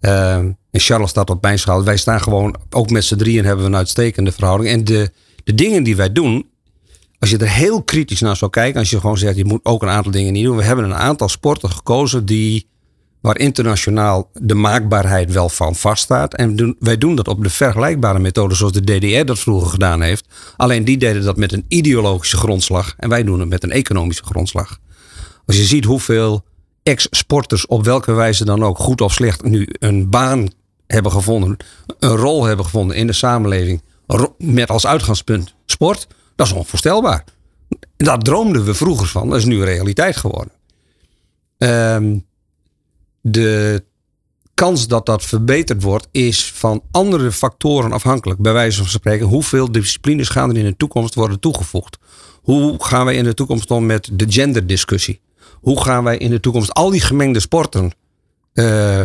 [0.00, 1.88] Uh, en Charles staat op mijn schouders.
[1.88, 4.70] Wij staan gewoon, ook met z'n drieën hebben we een uitstekende verhouding.
[4.70, 5.10] En de,
[5.44, 6.46] de dingen die wij doen,
[7.18, 9.82] als je er heel kritisch naar zou kijken, als je gewoon zegt, je moet ook
[9.82, 10.56] een aantal dingen niet doen.
[10.56, 12.66] We hebben een aantal sporten gekozen die,
[13.20, 16.34] waar internationaal de maakbaarheid wel van vaststaat.
[16.34, 20.00] En doen, wij doen dat op de vergelijkbare methode zoals de DDR dat vroeger gedaan
[20.00, 20.26] heeft.
[20.56, 24.24] Alleen die deden dat met een ideologische grondslag en wij doen het met een economische
[24.24, 24.78] grondslag.
[25.46, 26.44] Als je ziet hoeveel
[26.82, 30.48] ex-sporters op welke wijze dan ook, goed of slecht, nu een baan
[30.86, 31.56] hebben gevonden,
[31.98, 33.82] een rol hebben gevonden in de samenleving,
[34.38, 37.24] met als uitgangspunt sport dat is onvoorstelbaar.
[37.96, 39.28] Daar droomden we vroeger van.
[39.28, 40.52] Dat is nu realiteit geworden.
[41.58, 42.26] Um,
[43.20, 43.84] de
[44.54, 48.40] kans dat dat verbeterd wordt is van andere factoren afhankelijk.
[48.40, 51.98] Bij wijze van spreken, hoeveel disciplines gaan er in de toekomst worden toegevoegd?
[52.42, 55.20] Hoe gaan wij in de toekomst om met de genderdiscussie?
[55.52, 57.92] Hoe gaan wij in de toekomst al die gemengde sporten
[58.54, 59.00] uh,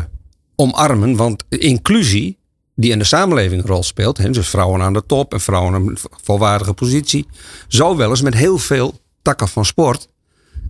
[0.55, 1.15] omarmen?
[1.15, 2.37] Want inclusie
[2.79, 4.17] die in de samenleving een rol speelt.
[4.17, 7.27] Hè, dus vrouwen aan de top en vrouwen in een volwaardige positie.
[7.67, 10.07] Zou wel eens met heel veel takken van sport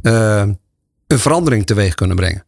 [0.02, 0.44] uh,
[1.08, 2.44] een verandering teweeg kunnen brengen.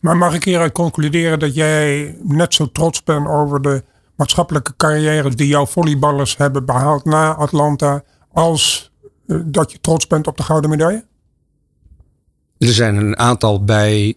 [0.00, 3.84] Maar mag ik hieruit concluderen dat jij net zo trots bent over de
[4.16, 8.92] maatschappelijke carrière die jouw volleyballers hebben behaald na Atlanta, als
[9.26, 11.04] uh, dat je trots bent op de gouden medaille?
[12.58, 14.16] Er zijn een aantal bij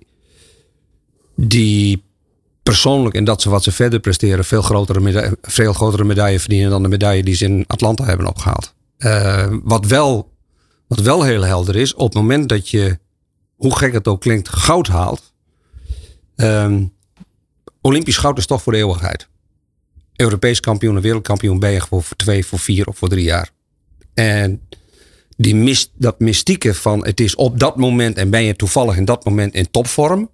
[1.36, 2.03] die
[2.63, 6.69] persoonlijk en dat ze wat ze verder presteren veel grotere, medaille, veel grotere medaille verdienen
[6.69, 8.73] dan de medaille die ze in Atlanta hebben opgehaald.
[8.97, 10.32] Uh, wat, wel,
[10.88, 12.99] wat wel heel helder is, op het moment dat je,
[13.56, 15.34] hoe gek het ook klinkt, goud haalt.
[16.36, 16.93] Um,
[17.82, 19.28] Olympisch goud is toch voor de eeuwigheid.
[20.15, 23.49] Europees kampioen en wereldkampioen ben je gewoon voor twee, voor vier of voor drie jaar.
[24.13, 24.62] En
[25.38, 29.06] die mist, dat mystieke van het is op dat moment en ben je toevallig in
[29.06, 30.30] dat moment in topvorm.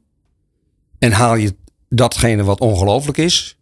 [0.99, 1.55] En haal je
[1.89, 3.57] datgene wat ongelooflijk is.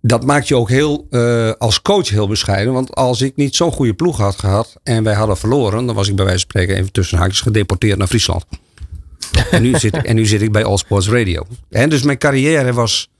[0.00, 2.72] Dat maakt je ook heel, uh, als coach heel bescheiden.
[2.72, 6.08] Want als ik niet zo'n goede ploeg had gehad en wij hadden verloren, dan was
[6.08, 8.44] ik bij wijze van spreken even tussen haakjes gedeporteerd naar Friesland.
[9.50, 11.46] en, nu zit, en nu zit ik bij All Sports Radio.
[11.68, 13.10] En dus mijn carrière was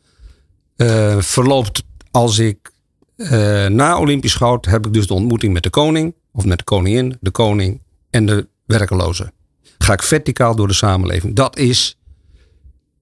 [0.77, 2.71] uh, verloopt als ik
[3.17, 6.65] uh, na Olympisch goud heb ik dus de ontmoeting met de koning, of met de
[6.65, 7.81] koningin, de koning
[8.11, 9.33] en de werkelozen.
[9.79, 11.35] Ga ik verticaal door de samenleving.
[11.35, 11.99] Dat is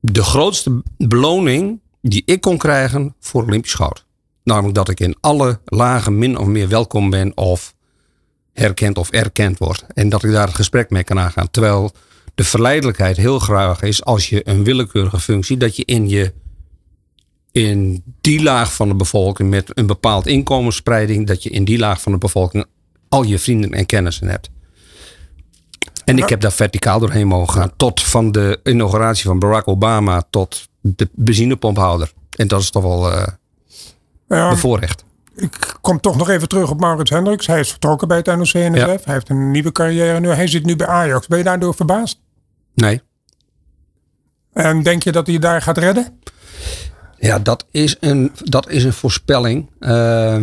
[0.00, 4.04] de grootste beloning die ik kon krijgen voor Olympisch goud.
[4.44, 7.74] Namelijk dat ik in alle lagen min of meer welkom ben of
[8.52, 9.84] herkend of erkend word.
[9.94, 11.50] En dat ik daar het gesprek mee kan aangaan.
[11.50, 11.92] Terwijl
[12.34, 16.32] de verleidelijkheid heel graag is als je een willekeurige functie, dat je in je
[17.52, 22.00] in die laag van de bevolking met een bepaald inkomensspreiding, dat je in die laag
[22.00, 22.64] van de bevolking
[23.08, 24.50] al je vrienden en kennissen hebt.
[26.10, 27.72] En ik heb daar verticaal doorheen mogen gaan.
[27.76, 32.12] Tot van de inauguratie van Barack Obama tot de benzinepompouder.
[32.36, 33.26] En dat is toch wel uh,
[34.28, 35.04] ja, bevoorrecht.
[35.36, 37.46] Ik kom toch nog even terug op Maurits Hendricks.
[37.46, 38.76] Hij is vertrokken bij het NOC-NSF.
[38.76, 38.86] Ja.
[38.86, 40.28] Hij heeft een nieuwe carrière nu.
[40.28, 41.26] Hij zit nu bij Ajax.
[41.26, 42.20] Ben je daardoor verbaasd?
[42.74, 43.00] Nee.
[44.52, 46.18] En denk je dat hij daar gaat redden?
[47.18, 49.70] Ja, dat is een, dat is een voorspelling.
[49.80, 50.36] Uh,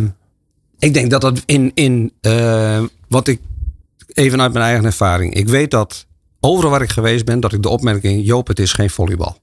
[0.78, 3.40] ik denk dat dat in, in uh, wat ik
[4.18, 5.34] even uit mijn eigen ervaring.
[5.34, 6.06] Ik weet dat
[6.40, 9.40] overal waar ik geweest ben, dat ik de opmerking: Joop, het is geen volleybal.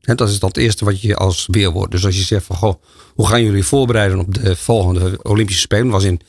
[0.00, 1.90] En dat is dat eerste wat je als weerwoord.
[1.90, 2.82] Dus als je zegt van goh,
[3.14, 5.88] hoe gaan jullie voorbereiden op de volgende Olympische Spelen?
[5.88, 6.20] Was in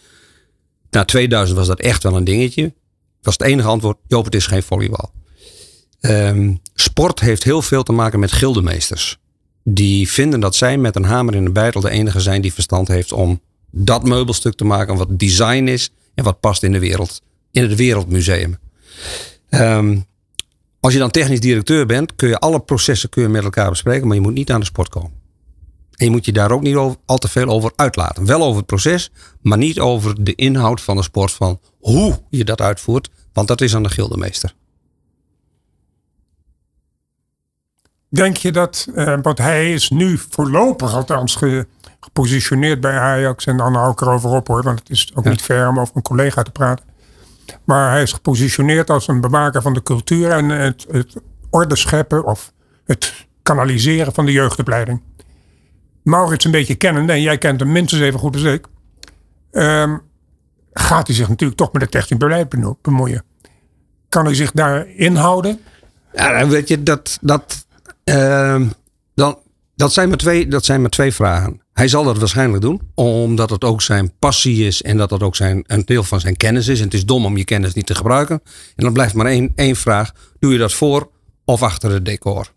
[0.89, 2.73] Na 2000 was dat echt wel een dingetje.
[3.21, 5.11] Was het enige antwoord, Joop, het is geen volleybal.
[5.99, 9.17] Ehm, sport heeft heel veel te maken met gildemeesters.
[9.63, 12.87] Die vinden dat zij met een hamer in een bijtel de enige zijn die verstand
[12.87, 17.21] heeft om dat meubelstuk te maken wat design is en wat past in de wereld,
[17.51, 18.57] in het wereldmuseum.
[19.49, 19.99] Ehm,
[20.79, 24.07] als je dan technisch directeur bent, kun je alle processen kun je met elkaar bespreken,
[24.07, 25.11] maar je moet niet aan de sport komen.
[25.95, 28.25] En je moet je daar ook niet over, al te veel over uitlaten.
[28.25, 32.43] Wel over het proces, maar niet over de inhoud van de sport, van hoe je
[32.43, 34.53] dat uitvoert, want dat is aan de gildemeester.
[38.09, 38.87] Denk je dat,
[39.21, 41.39] want hij is nu voorlopig althans
[41.99, 43.45] gepositioneerd bij Ajax.
[43.45, 45.95] En dan hou ik erover op hoor, want het is ook niet fair om over
[45.95, 46.85] een collega te praten.
[47.63, 51.15] Maar hij is gepositioneerd als een bewaker van de cultuur en het, het
[51.49, 52.53] orde scheppen of
[52.85, 55.01] het kanaliseren van de jeugdopleiding.
[56.03, 58.67] Maurits een beetje kennende, en jij kent hem minstens even goed als ik,
[59.51, 60.01] um,
[60.73, 62.49] gaat hij zich natuurlijk toch met het technisch beleid
[62.81, 63.23] bemoeien.
[64.09, 65.59] Kan hij zich daar inhouden?
[66.13, 67.65] Ja, weet je, dat, dat,
[68.05, 68.61] uh,
[69.15, 69.37] dan,
[69.81, 71.61] dat, zijn maar twee, dat zijn maar twee vragen.
[71.73, 75.35] Hij zal dat waarschijnlijk doen, omdat het ook zijn passie is en dat dat ook
[75.35, 76.79] zijn, een deel van zijn kennis is.
[76.79, 78.41] En het is dom om je kennis niet te gebruiken.
[78.75, 81.09] En dan blijft maar één, één vraag: doe je dat voor
[81.45, 82.53] of achter het decor?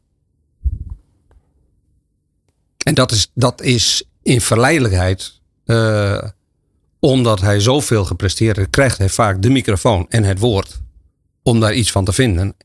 [2.78, 6.22] En dat is, dat is in verleidelijkheid, uh,
[7.00, 10.80] omdat hij zoveel gepresteerd heeft, krijgt hij vaak de microfoon en het woord
[11.42, 12.56] om daar iets van te vinden.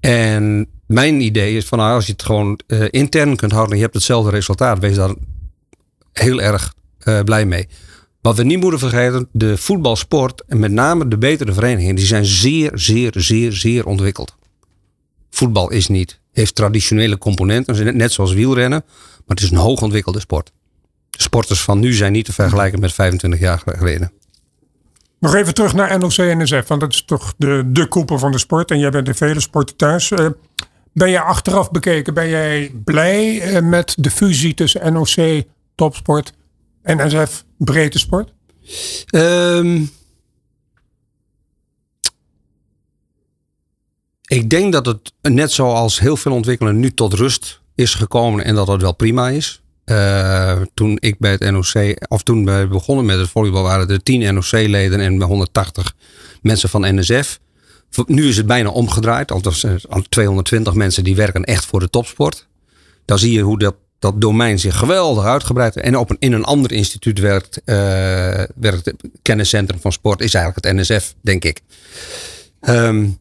[0.00, 3.76] En mijn idee is van nou, als je het gewoon uh, intern kunt houden en
[3.76, 5.14] je hebt hetzelfde resultaat, wees daar
[6.12, 6.74] heel erg
[7.04, 7.68] uh, blij mee.
[8.20, 12.24] Wat we niet moeten vergeten, de voetbalsport en met name de betere verenigingen, die zijn
[12.24, 14.36] zeer, zeer, zeer, zeer ontwikkeld.
[15.30, 20.52] Voetbal is niet, heeft traditionele componenten, net zoals wielrennen, maar het is een hoogontwikkelde sport.
[21.10, 24.12] De sporters van nu zijn niet te vergelijken met 25 jaar geleden.
[25.18, 28.70] Nog even terug naar NOC-NSF, want dat is toch de, de koepel van de sport.
[28.70, 30.12] En jij bent in vele sporten thuis.
[30.94, 36.32] Ben jij achteraf bekeken, ben jij blij uh, met de fusie tussen NOC, topsport
[36.82, 38.32] en NSF, breedte sport?
[39.14, 39.90] Um,
[44.26, 48.54] ik denk dat het net zoals heel veel ontwikkelingen nu tot rust is gekomen en
[48.54, 49.62] dat dat wel prima is.
[49.84, 54.02] Uh, toen ik bij het NOC, of toen we begonnen met het volleybal, waren er
[54.02, 55.94] 10 NOC-leden en 180
[56.42, 57.38] mensen van NSF.
[58.06, 59.32] Nu is het bijna omgedraaid.
[59.32, 59.66] Althans,
[60.08, 62.46] 220 mensen die werken echt voor de topsport.
[63.04, 65.76] Dan zie je hoe dat, dat domein zich geweldig uitgebreid.
[65.76, 67.74] En op in een ander instituut werkt, uh,
[68.54, 70.20] werkt het kenniscentrum van sport.
[70.20, 71.60] Is eigenlijk het NSF, denk ik.
[72.60, 73.18] Um,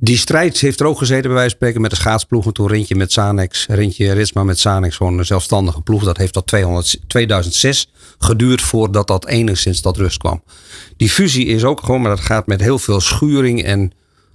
[0.00, 2.52] die strijd heeft er ook gezeten bij wijze van spreken met de schaatsploegen.
[2.52, 6.04] Toen Rintje met Sanex, Rintje Ritsma met Sanex, gewoon een zelfstandige ploeg.
[6.04, 10.42] Dat heeft tot 200, 2006 geduurd voordat dat enigszins tot rust kwam.
[10.96, 13.92] Die fusie is ook gewoon, maar dat gaat met heel veel schuring en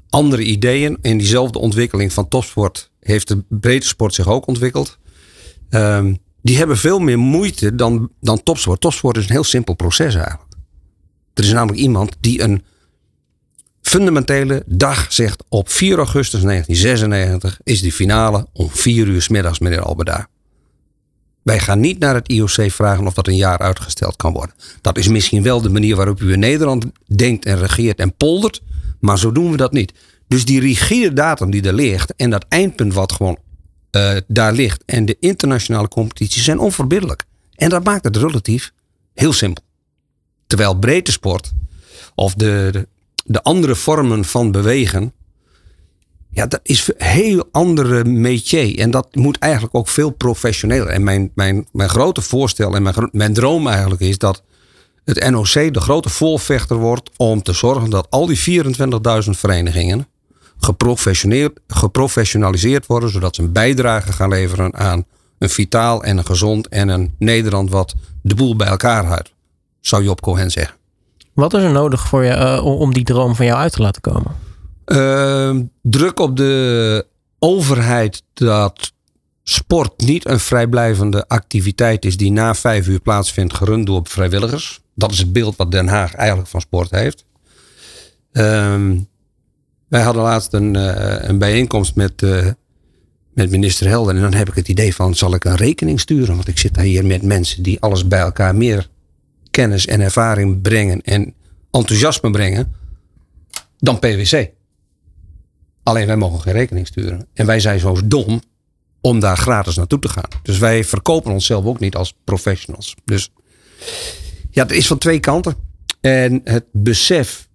[0.10, 0.98] andere ideeën.
[1.02, 4.98] In diezelfde ontwikkeling van topsport heeft de breedte sport zich ook ontwikkeld.
[5.70, 8.82] Um, die hebben veel meer moeite dan, dan topsport.
[8.82, 10.54] Topsport is een heel simpel proces eigenlijk.
[11.34, 12.64] Er is namelijk iemand die een
[13.96, 19.60] fundamentele dag zegt op 4 augustus 1996 is die finale om 4 uur s middags,
[19.60, 20.28] meneer Albeda.
[21.42, 24.56] Wij gaan niet naar het IOC vragen of dat een jaar uitgesteld kan worden.
[24.82, 26.86] Dat is misschien wel de manier waarop u in Nederland
[27.16, 28.62] denkt en regeert en poldert,
[29.00, 29.94] maar zo doen we dat niet.
[30.28, 33.38] Dus die rigide datum die er ligt en dat eindpunt wat gewoon
[33.92, 37.24] uh, daar ligt en de internationale competities zijn onverbiddelijk.
[37.56, 38.72] En dat maakt het relatief
[39.14, 39.64] heel simpel.
[40.48, 41.52] Terwijl breedte sport
[42.16, 42.88] of de,
[43.28, 45.14] de andere vormen van bewegen.
[46.30, 48.80] Ja, dat is een heel andere métier.
[48.80, 50.88] En dat moet eigenlijk ook veel professioneler.
[50.88, 54.44] En mijn, mijn, mijn grote voorstel en mijn, mijn droom eigenlijk is dat
[55.04, 60.08] het NOC de grote voorvechter wordt om te zorgen dat al die 24.000 verenigingen
[61.68, 65.06] geprofessionaliseerd worden, zodat ze een bijdrage gaan leveren aan
[65.38, 69.34] een vitaal en een gezond en een Nederland wat de boel bij elkaar houdt,
[69.80, 70.76] zou Job Cohen zeggen.
[71.36, 74.02] Wat is er nodig voor je uh, om die droom van jou uit te laten
[74.02, 74.32] komen?
[74.86, 77.06] Uh, druk op de
[77.40, 78.92] overheid dat
[79.44, 84.82] sport niet een vrijblijvende activiteit is die na vijf uur plaatsvindt, gerund door vrijwilligers.
[84.94, 87.26] Dat is het beeld wat Den Haag eigenlijk van sport heeft.
[88.32, 88.92] Uh,
[89.88, 92.48] wij hadden laatst een, uh, een bijeenkomst met, uh,
[93.34, 94.16] met minister Helder.
[94.16, 96.36] En dan heb ik het idee van, zal ik een rekening sturen?
[96.36, 98.90] Want ik zit hier met mensen die alles bij elkaar meer
[99.56, 101.34] kennis en ervaring brengen en
[101.72, 102.74] enthousiasme brengen
[103.78, 104.50] dan PwC.
[105.84, 107.28] Alleen wij mogen geen rekening sturen.
[107.34, 108.42] En wij zijn zo dom
[109.02, 110.30] om daar gratis naartoe te gaan.
[110.44, 112.96] Dus wij verkopen onszelf ook niet als professionals.
[113.06, 113.32] Dus
[114.52, 115.56] Ja, het is van twee kanten.
[116.02, 117.48] En het besef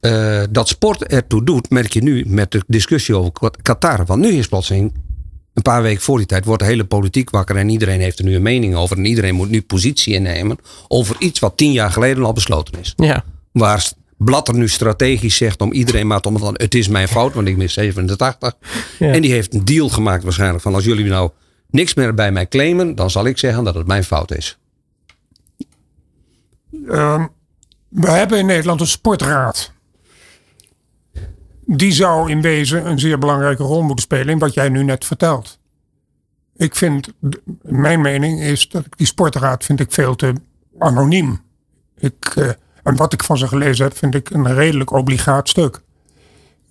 [0.00, 3.32] uh, dat sport ertoe doet, merk je nu met de discussie over
[3.62, 4.06] Qatar.
[4.06, 4.94] Want nu is plotseling,
[5.54, 8.24] een paar weken voor die tijd, wordt de hele politiek wakker en iedereen heeft er
[8.24, 8.96] nu een mening over.
[8.96, 12.92] En iedereen moet nu positie innemen over iets wat tien jaar geleden al besloten is.
[12.96, 13.24] Ja.
[13.52, 16.60] Waar Blatter nu strategisch zegt om iedereen maar te omvallen.
[16.60, 18.54] Het is mijn fout, want ik mis 87.
[18.98, 19.12] Ja.
[19.12, 21.30] En die heeft een deal gemaakt waarschijnlijk van als jullie nou
[21.70, 24.58] niks meer bij mij claimen, dan zal ik zeggen dat het mijn fout is.
[26.84, 27.24] Uh,
[27.88, 29.72] we hebben in Nederland een sportraad.
[31.66, 35.04] Die zou in wezen een zeer belangrijke rol moeten spelen in wat jij nu net
[35.04, 35.58] vertelt.
[36.56, 37.08] Ik vind,
[37.62, 40.32] mijn mening is dat die sportraad vind ik veel te
[40.78, 41.40] anoniem.
[41.98, 42.48] Ik, uh,
[42.82, 45.80] en wat ik van ze gelezen heb, vind ik een redelijk obligaat stuk.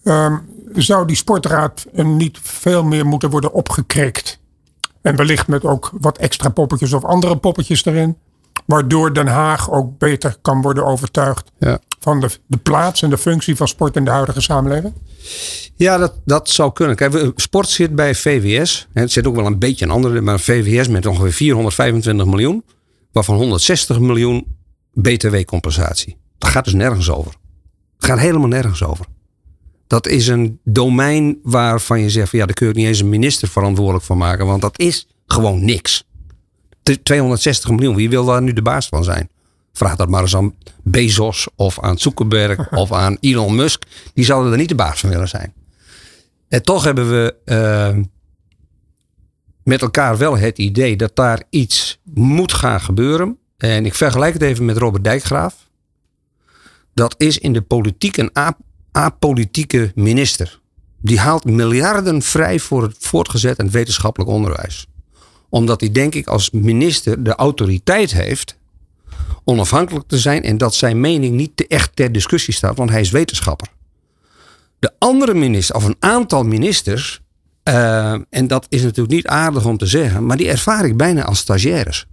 [0.03, 4.39] Um, zou die sportraad niet veel meer moeten worden opgekrikt?
[5.01, 8.17] En wellicht met ook wat extra poppetjes of andere poppetjes erin.
[8.72, 11.80] Waardoor Den Haag ook beter kan worden overtuigd ja.
[11.99, 14.93] van de, de plaats en de functie van sport in de huidige samenleving?
[15.76, 16.95] Ja, dat, dat zou kunnen.
[16.95, 18.88] Kijk, sport zit bij VWS.
[18.93, 22.63] Het zit ook wel een beetje een andere, maar VWS met ongeveer 425 miljoen.
[23.11, 24.57] Waarvan 160 miljoen
[24.93, 26.17] BTW-compensatie.
[26.38, 27.32] Dat gaat dus nergens over.
[27.95, 29.05] Het gaat helemaal nergens over.
[29.88, 33.09] Dat is een domein waarvan je zegt: van, ja, daar kun je niet eens een
[33.09, 36.09] minister verantwoordelijk voor maken, want dat is gewoon niks.
[37.03, 39.29] 260 miljoen, wie wil daar nu de baas van zijn?
[39.73, 43.83] Vraag dat maar eens aan Bezos of aan Zuckerberg of aan Elon Musk.
[44.13, 45.53] Die zouden er niet de baas van willen zijn.
[46.47, 48.03] En toch hebben we uh,
[49.63, 53.37] met elkaar wel het idee dat daar iets moet gaan gebeuren.
[53.57, 55.69] En ik vergelijk het even met Robert Dijkgraaf.
[56.93, 58.31] Dat is in de politiek een
[58.91, 60.59] apolitieke minister.
[61.01, 64.87] Die haalt miljarden vrij voor het voortgezet en wetenschappelijk onderwijs.
[65.51, 68.57] Omdat hij, denk ik, als minister de autoriteit heeft
[69.43, 73.01] onafhankelijk te zijn en dat zijn mening niet te echt ter discussie staat, want hij
[73.01, 73.67] is wetenschapper.
[74.79, 77.21] De andere minister, of een aantal ministers,
[77.63, 81.23] uh, en dat is natuurlijk niet aardig om te zeggen, maar die ervaar ik bijna
[81.23, 82.05] als stagiaires.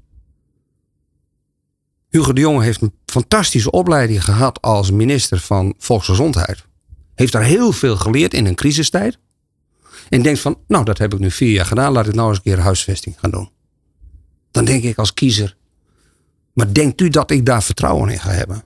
[2.09, 6.65] Hugo de Jonge heeft een fantastische opleiding gehad als minister van Volksgezondheid.
[7.15, 9.19] Heeft daar heel veel geleerd in een crisistijd.
[10.09, 12.37] En denkt van, nou dat heb ik nu vier jaar gedaan, laat ik nou eens
[12.37, 13.51] een keer huisvesting gaan doen.
[14.51, 15.57] Dan denk ik als kiezer,
[16.53, 18.65] maar denkt u dat ik daar vertrouwen in ga hebben?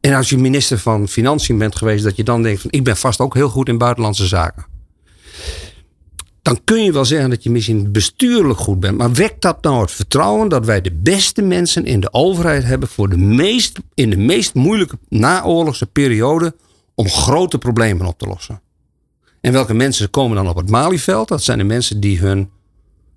[0.00, 2.96] En als je minister van Financiën bent geweest, dat je dan denkt van, ik ben
[2.96, 4.66] vast ook heel goed in buitenlandse zaken
[6.42, 8.98] dan kun je wel zeggen dat je misschien bestuurlijk goed bent.
[8.98, 12.88] Maar wekt dat nou het vertrouwen dat wij de beste mensen in de overheid hebben
[12.88, 16.56] voor de meest, in de meest moeilijke naoorlogse periode
[16.94, 18.60] om grote problemen op te lossen?
[19.42, 21.28] En welke mensen komen dan op het Malieveld?
[21.28, 22.50] Dat zijn de mensen die hun,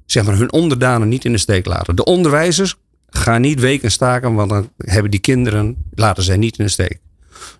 [0.05, 1.95] zeg maar, hun onderdanen niet in de steek laten.
[1.95, 2.75] De onderwijzers
[3.09, 6.99] gaan niet weken staken, want dan hebben die kinderen, laten zij niet in de steek.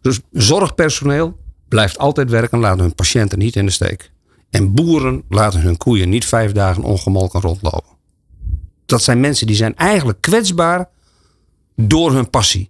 [0.01, 1.37] Dus zorgpersoneel
[1.67, 4.11] blijft altijd werken, laten hun patiënten niet in de steek.
[4.49, 7.95] En boeren laten hun koeien niet vijf dagen ongemolken rondlopen.
[8.85, 10.89] Dat zijn mensen die zijn eigenlijk kwetsbaar
[11.75, 12.69] door hun passie.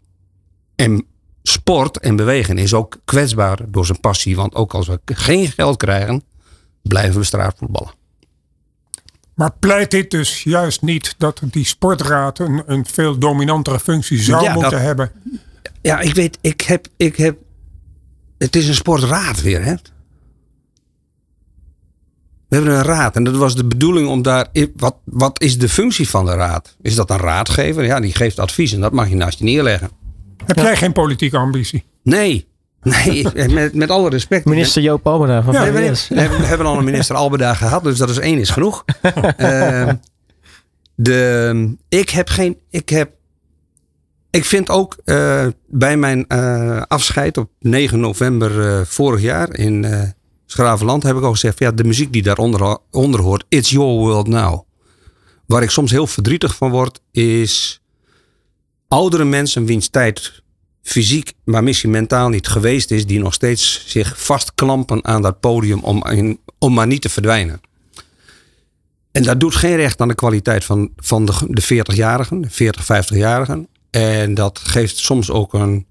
[0.76, 1.06] En
[1.48, 4.36] sport en bewegen is ook kwetsbaar door zijn passie.
[4.36, 6.24] Want ook als we geen geld krijgen,
[6.82, 7.94] blijven we straatvoetballen.
[9.34, 14.52] Maar pleit dit dus juist niet dat die sportraad een, een veel dominantere functie zou
[14.52, 15.12] moeten hebben?
[15.82, 17.38] Ja, ik weet, ik heb, ik heb.
[18.38, 19.76] Het is een sportraad weer, hè?
[22.48, 24.48] We hebben een raad en dat was de bedoeling om daar.
[24.76, 26.76] Wat, wat is de functie van de raad?
[26.82, 27.84] Is dat een raadgever?
[27.84, 29.90] Ja, die geeft advies en dat mag je naast je neerleggen.
[30.46, 31.84] Heb jij geen politieke ambitie?
[32.04, 32.48] Nee.
[32.82, 34.46] Nee, met, met alle respect.
[34.46, 38.10] Minister Joop Albeda van ja, we, we, hebben al een minister Albeda gehad, dus dat
[38.10, 38.86] is één is genoeg.
[39.38, 39.90] uh,
[40.96, 42.58] de, ik heb geen.
[42.70, 43.12] Ik, heb,
[44.30, 49.86] ik vind ook uh, bij mijn uh, afscheid op 9 november vorig jaar in
[50.46, 54.28] Schravenland heb ik al gezegd, ja, de muziek die daaronder onder hoort, It's Your World
[54.28, 54.68] Now.
[55.46, 57.82] Waar ik soms heel verdrietig van word, is
[58.96, 60.44] oudere mensen wiens tijd
[60.82, 65.80] fysiek, maar misschien mentaal niet geweest is, die nog steeds zich vastklampen aan dat podium
[65.84, 66.04] om,
[66.60, 67.62] om maar niet te verdwijnen.
[69.12, 72.84] En dat doet geen recht aan de kwaliteit van, van de, de 40-jarigen, de 40,
[72.84, 73.68] 50-jarigen.
[73.90, 75.86] En dat geeft soms ook een,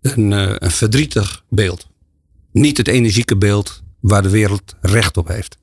[0.00, 1.90] een, eh, een verdrietig beeld
[2.52, 5.58] niet het energieke beeld waar de wereld recht op heeft.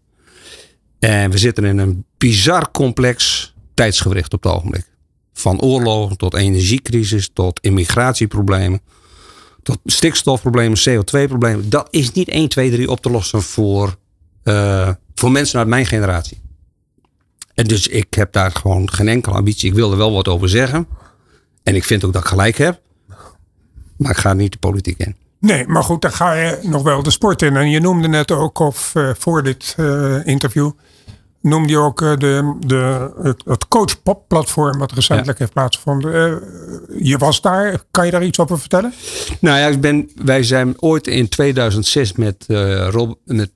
[1.00, 4.89] En we zitten in een bizar complex tijdsgewricht op het ogenblik.
[5.40, 8.82] Van oorlogen tot energiecrisis, tot immigratieproblemen,
[9.64, 11.70] tot stikstofproblemen, CO2-problemen.
[11.70, 13.96] Dat is niet 1, 2, 3 op te lossen voor,
[14.44, 16.42] uh, voor mensen uit mijn generatie.
[17.54, 19.70] En dus ik heb daar gewoon geen enkele ambitie.
[19.70, 20.88] Ik wil er wel wat over zeggen.
[21.64, 22.82] En ik vind ook dat ik gelijk heb.
[23.98, 25.16] Maar ik ga niet de politiek in.
[25.40, 27.56] Nee, maar goed, dan ga je nog wel de sport in.
[27.56, 30.72] En je noemde net ook, of uh, voor dit uh, interview,
[31.42, 35.44] noemde je ook uh, de, de, het, het coach-pop-platform wat recentelijk ja.
[35.44, 36.42] heeft plaatsgevonden.
[37.00, 38.94] je was daar, kan je daar iets over vertellen?
[39.40, 42.46] Nou ja, ik ben, wij zijn ooit in 2006 met,
[42.90, 43.52] Rob, met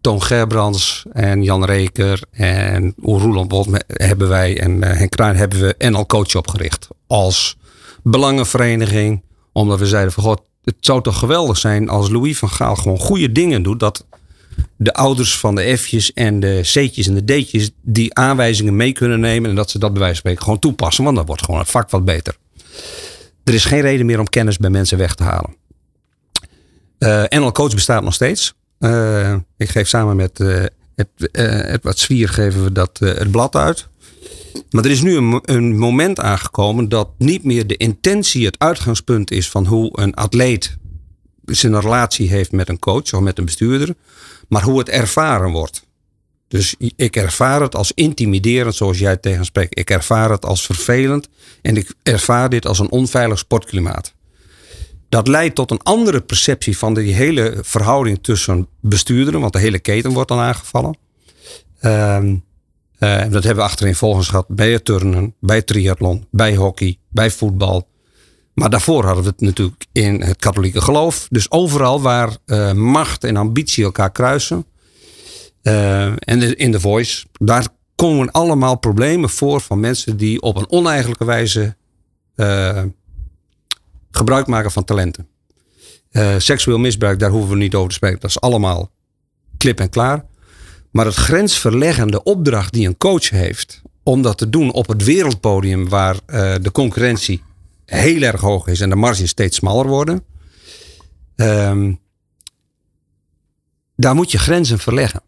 [0.00, 5.74] Toon Gerbrands en Jan Reker en Roeland Bot hebben wij en Henk Kruin hebben we
[5.88, 6.88] NL Coach opgericht.
[7.06, 7.56] Als
[8.02, 12.76] belangenvereniging, omdat we zeiden van god, het zou toch geweldig zijn als Louis van Gaal
[12.76, 13.80] gewoon goede dingen doet.
[13.80, 14.06] Dat
[14.76, 19.20] de ouders van de F'jes en de C'tjes en de D'tjes die aanwijzingen mee kunnen
[19.20, 19.50] nemen.
[19.50, 21.04] En dat ze dat bij wijze van spreken gewoon toepassen.
[21.04, 22.36] Want dan wordt gewoon het vak wat beter.
[23.44, 25.56] Er is geen reden meer om kennis bij mensen weg te halen.
[26.98, 28.54] Uh, NL Coach bestaat nog steeds.
[28.78, 30.64] Uh, ik geef samen met uh,
[31.72, 33.88] Edward Zwier geven we dat, het blad uit.
[34.70, 39.30] Maar er is nu een, een, moment aangekomen dat niet meer de intentie het uitgangspunt
[39.30, 40.78] is van hoe een atleet
[41.50, 43.94] zijn relatie heeft met een coach of met een bestuurder,
[44.48, 45.88] maar hoe het ervaren wordt.
[46.48, 49.78] Dus ik ervaar het als intimiderend, zoals jij tegenspreekt.
[49.78, 51.28] Ik ervaar het als vervelend
[51.62, 54.14] en ik ervaar dit als een onveilig sportklimaat.
[55.08, 59.78] Dat leidt tot een andere perceptie van die hele verhouding tussen bestuurderen, want de hele
[59.78, 60.96] keten wordt dan aangevallen.
[61.82, 62.44] Um,
[62.98, 67.30] uh, dat hebben we achterin volgens gehad bij het turnen, bij triathlon, bij hockey, bij
[67.30, 67.88] voetbal.
[68.60, 71.26] Maar daarvoor hadden we het natuurlijk in het katholieke geloof.
[71.30, 74.66] Dus overal waar uh, macht en ambitie elkaar kruisen.
[75.62, 80.70] Uh, en in de voice, daar komen allemaal problemen voor van mensen die op een
[80.70, 81.76] oneigenlijke wijze
[84.10, 85.28] gebruik maken van talenten.
[86.38, 88.20] seksueel misbruik, daar hoeven we niet over te spreken.
[88.20, 88.90] Dat is allemaal
[89.56, 90.24] klip en klaar.
[90.90, 95.88] Maar het grensverleggende opdracht die een coach heeft om dat te doen op het wereldpodium
[95.88, 96.16] waar
[96.62, 97.42] de concurrentie
[97.98, 100.24] heel erg hoog is en de marges steeds smaller worden.
[101.36, 101.98] Um,
[103.96, 105.22] daar moet je grenzen verleggen.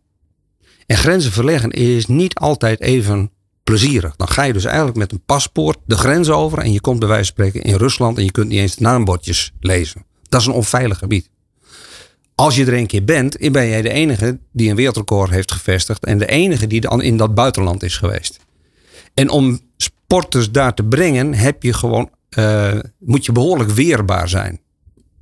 [0.86, 3.30] En grenzen verleggen is niet altijd even
[3.64, 4.16] plezierig.
[4.16, 7.08] Dan ga je dus eigenlijk met een paspoort de grens over en je komt bij
[7.08, 10.04] wijze van spreken in Rusland en je kunt niet eens de naambordjes lezen.
[10.28, 11.30] Dat is een onveilig gebied
[12.34, 16.04] als je er een keer bent, ben jij de enige die een wereldrecord heeft gevestigd.
[16.04, 18.38] En de enige die dan in dat buitenland is geweest.
[19.14, 24.61] En om sporters daar te brengen, heb je gewoon, uh, moet je behoorlijk weerbaar zijn.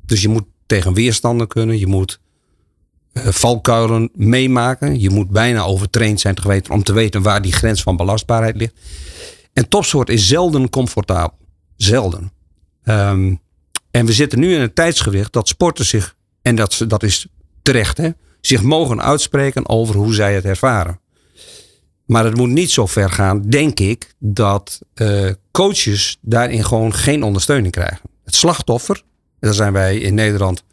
[0.06, 1.78] Dus je moet tegen weerstanden kunnen.
[1.78, 2.20] Je moet
[3.12, 5.00] uh, valkuilen meemaken.
[5.00, 8.74] Je moet bijna overtraind zijn geweten om te weten waar die grens van belastbaarheid ligt.
[9.52, 11.38] En topsport is zelden comfortabel.
[11.76, 12.32] Zelden.
[12.84, 13.40] Um,
[13.90, 17.26] en we zitten nu in een tijdsgewicht dat sporters zich en dat, dat is
[17.62, 21.00] terecht, hè, zich mogen uitspreken over hoe zij het ervaren.
[22.06, 27.22] Maar het moet niet zo ver gaan, denk ik, dat uh, coaches daarin gewoon geen
[27.22, 28.00] ondersteuning krijgen.
[28.24, 29.02] Het slachtoffer,
[29.40, 30.64] daar zijn wij in Nederland,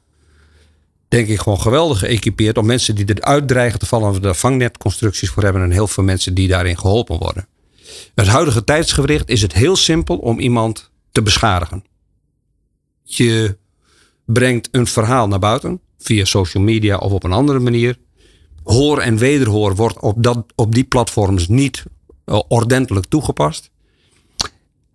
[1.08, 5.30] denk ik, gewoon geweldig geëquipeerd om mensen die eruit dreigen te vallen, we daar vangnetconstructies
[5.30, 7.48] voor hebben en heel veel mensen die daarin geholpen worden.
[8.16, 11.84] Het huidige tijdsgericht is het heel simpel om iemand te beschadigen.
[13.04, 13.58] Je
[14.26, 15.82] brengt een verhaal naar buiten.
[15.98, 18.00] Via social media of op een andere manier.
[18.64, 21.84] Hoor en wederhoor wordt op, dat, op die platforms niet
[22.26, 23.70] uh, ordentelijk toegepast.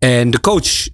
[0.02, 0.88] En de coach,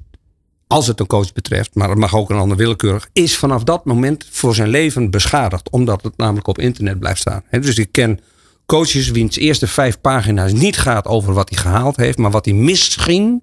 [0.66, 3.84] als het een coach betreft, maar het mag ook een ander willekeurig, is vanaf dat
[3.84, 5.70] moment voor zijn leven beschadigd.
[5.70, 7.42] Omdat het namelijk op internet blijft staan.
[7.50, 8.20] dus ik ken
[8.66, 12.54] coaches wiens eerste vijf pagina's niet gaat over wat hij gehaald heeft, maar wat hij
[12.54, 13.42] misschien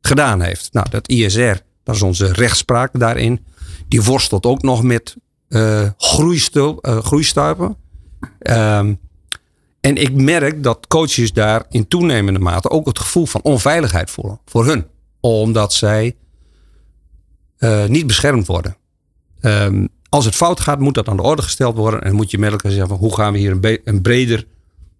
[0.00, 0.72] gedaan heeft.
[0.72, 3.44] Nou, dat ISR, dat is onze rechtspraak daarin
[3.88, 5.16] die worstelt ook nog met
[5.48, 7.76] uh, groeistuipen.
[8.38, 8.98] Um,
[9.80, 14.40] en ik merk dat coaches daar in toenemende mate ook het gevoel van onveiligheid voelen
[14.44, 14.86] voor hun.
[15.20, 16.16] Omdat zij
[17.58, 18.76] uh, niet beschermd worden.
[19.40, 22.02] Um, als het fout gaat, moet dat aan de orde gesteld worden.
[22.02, 24.46] En moet je met elkaar zeggen: hoe gaan we hier een, een, breder,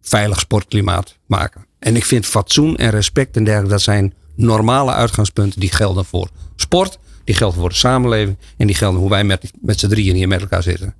[0.00, 1.66] veilig sportklimaat maken?
[1.78, 6.28] En ik vind fatsoen en respect en dergelijke, dat zijn normale uitgangspunten die gelden voor
[6.56, 8.36] sport die gelden voor de samenleving.
[8.56, 10.94] En die gelden hoe wij met, met z'n drieën hier met elkaar zitten.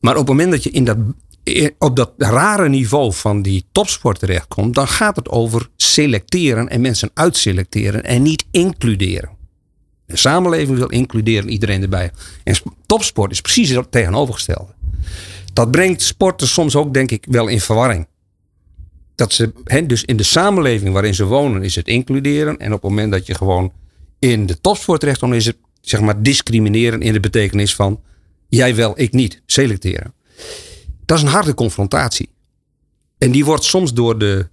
[0.00, 0.96] Maar op het moment dat je in dat,
[1.78, 4.74] op dat rare niveau van die topsport terechtkomt.
[4.74, 8.04] Dan gaat het over selecteren en mensen uitselecteren.
[8.04, 9.30] En niet includeren.
[10.06, 12.10] De samenleving wil includeren, iedereen erbij.
[12.44, 12.54] En
[12.86, 14.74] topsport is precies het tegenovergestelde.
[15.52, 18.06] Dat brengt sporters soms ook, denk ik, wel in verwarring.
[19.14, 19.52] Dat ze,
[19.86, 22.58] dus in de samenleving waarin ze wonen, is het includeren.
[22.58, 23.72] En op het moment dat je gewoon
[24.18, 28.00] in de topsport terecht is het zeg maar discrimineren in de betekenis van
[28.48, 30.14] jij wel, ik niet, selecteren.
[31.08, 32.28] Dat is een harde confrontatie.
[33.18, 34.48] En die wordt soms door de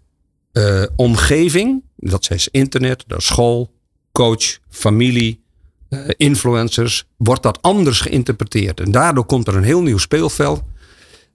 [0.53, 3.71] uh, omgeving, dat is internet, door school,
[4.11, 5.43] coach, familie,
[5.89, 8.79] eh, influencers, wordt dat anders geïnterpreteerd.
[8.79, 10.61] En daardoor komt er een heel nieuw speelveld.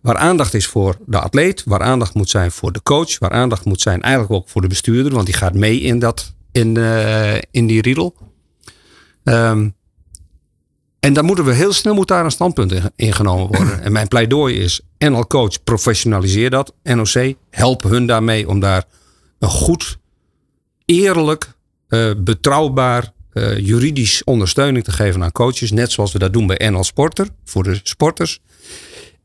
[0.00, 3.64] Waar aandacht is voor de atleet, waar aandacht moet zijn voor de coach, waar aandacht
[3.64, 7.34] moet zijn eigenlijk ook voor de bestuurder, want die gaat mee in, dat, in, uh,
[7.50, 8.16] in die riedel.
[9.24, 9.74] Um,
[11.00, 13.82] en dan moeten we heel snel moet daar een standpunt in, ingenomen worden.
[13.84, 16.74] En mijn pleidooi is: NL Coach, professionaliseer dat.
[16.82, 18.84] NOC, help hun daarmee om daar
[19.38, 19.98] een goed,
[20.84, 21.52] eerlijk,
[21.88, 25.70] uh, betrouwbaar, uh, juridisch ondersteuning te geven aan coaches.
[25.70, 28.40] Net zoals we dat doen bij NL Sporter, voor de sporters.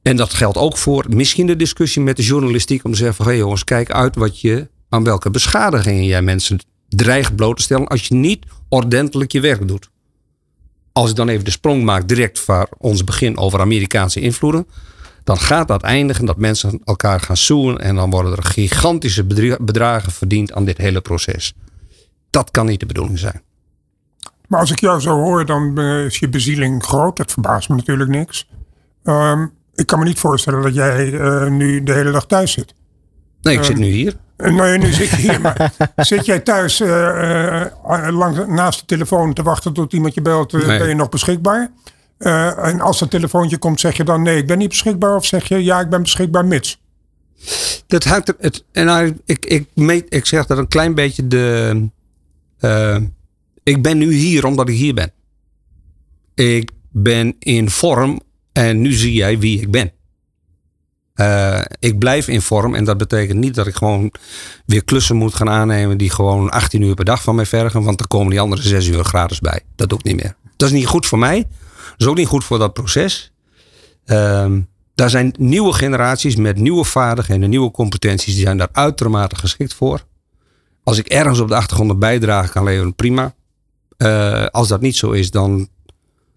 [0.01, 3.25] En dat geldt ook voor misschien de discussie met de journalistiek om te zeggen van
[3.25, 6.59] hey jongens, kijk uit wat je, aan welke beschadigingen jij mensen
[6.89, 9.89] dreigt bloot te stellen als je niet ordentelijk je werk doet.
[10.91, 14.67] Als ik dan even de sprong maak direct voor ons begin over Amerikaanse invloeden,
[15.25, 19.23] dan gaat dat eindigen dat mensen elkaar gaan zoenen en dan worden er gigantische
[19.59, 21.53] bedragen verdiend aan dit hele proces.
[22.29, 23.41] Dat kan niet de bedoeling zijn.
[24.47, 27.17] Maar als ik jou zo hoor, dan is je bezieling groot.
[27.17, 28.47] Dat verbaast me natuurlijk niks.
[29.03, 32.73] Um, ik kan me niet voorstellen dat jij uh, nu de hele dag thuis zit.
[33.41, 34.15] Nee, ik um, zit nu hier.
[34.37, 35.41] Uh, nee, nu zit je hier.
[35.41, 37.65] maar zit jij thuis uh,
[38.09, 40.51] langs, naast de telefoon te wachten tot iemand je belt?
[40.51, 40.77] Nee.
[40.77, 41.71] Ben je nog beschikbaar?
[42.17, 45.15] En als een telefoontje komt, zeg je dan nee, ik ben niet beschikbaar?
[45.15, 46.81] Of zeg je ja, ik ben beschikbaar, mits?
[47.87, 48.35] Dat hangt er.
[48.39, 49.67] Het, en nou, ik, ik,
[50.09, 51.89] ik zeg dat een klein beetje de.
[53.63, 55.11] ik ben nu hier omdat ik hier ben.
[56.33, 58.21] Ik ben in vorm
[58.53, 59.91] en nu zie jij wie ik ben.
[61.15, 64.11] Uh, ik blijf in vorm en dat betekent niet dat ik gewoon
[64.65, 67.97] weer klussen moet gaan aannemen die gewoon 18 uur per dag van mij vergen, want
[67.97, 69.61] dan komen die andere 6 uur gratis bij.
[69.75, 70.35] Dat doe ik niet meer.
[70.55, 71.47] Dat is niet goed voor mij.
[71.97, 73.31] Is ook niet goed voor dat proces.
[74.05, 74.51] Uh,
[74.95, 79.73] daar zijn nieuwe generaties met nieuwe vaardigheden en nieuwe competenties, die zijn daar uitermate geschikt
[79.73, 80.05] voor.
[80.83, 83.35] Als ik ergens op de achtergrond een bijdrage kan leveren, prima.
[83.97, 85.67] Uh, als dat niet zo is, dan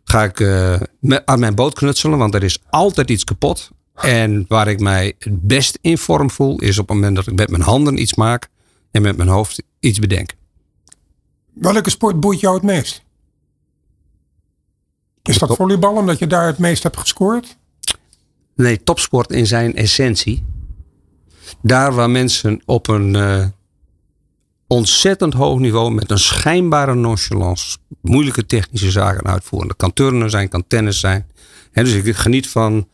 [0.05, 0.80] ga ik uh,
[1.24, 3.70] aan mijn boot knutselen, want er is altijd iets kapot.
[3.94, 7.34] En waar ik mij het best in vorm voel, is op het moment dat ik
[7.34, 8.49] met mijn handen iets maak
[8.90, 10.30] en met mijn hoofd iets bedenk.
[11.55, 13.03] Welke sport boeit jou het meest?
[15.28, 17.56] Is dat volleybal omdat je daar het meest hebt gescoord?
[18.54, 20.44] Nee, topsport in zijn essentie.
[21.62, 23.46] Daar waar mensen op een uh,
[24.66, 29.68] ontzettend hoog niveau met een schijnbare nonchalance moeilijke technische zaken uitvoeren.
[29.68, 31.26] Dat kan turnen zijn, kan tennis zijn.
[31.72, 32.88] dus ik geniet van,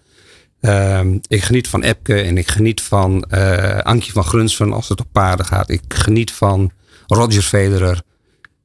[0.60, 5.00] uh, ik geniet van Epke en ik geniet van uh, Ankie van Grunsven als het
[5.00, 5.70] op paarden gaat.
[5.70, 6.70] Ik geniet van
[7.06, 8.02] Roger Federer.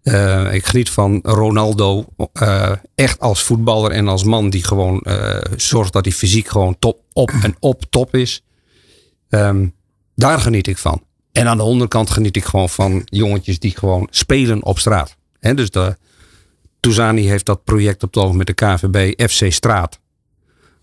[0.04, 2.06] Uh, ik geniet van Ronaldo.
[2.42, 5.06] Uh, echt als voetballer en als man die gewoon
[5.56, 8.44] zorgt dat hij fysiek gewoon top, op en op top is.
[9.30, 9.74] Um,
[10.16, 11.04] daar geniet ik van.
[11.32, 15.16] En aan de onderkant geniet ik gewoon van jongetjes die gewoon spelen op straat.
[15.40, 15.98] He, dus de,
[16.80, 20.00] Touzani heeft dat project op het met de KVB FC Straat.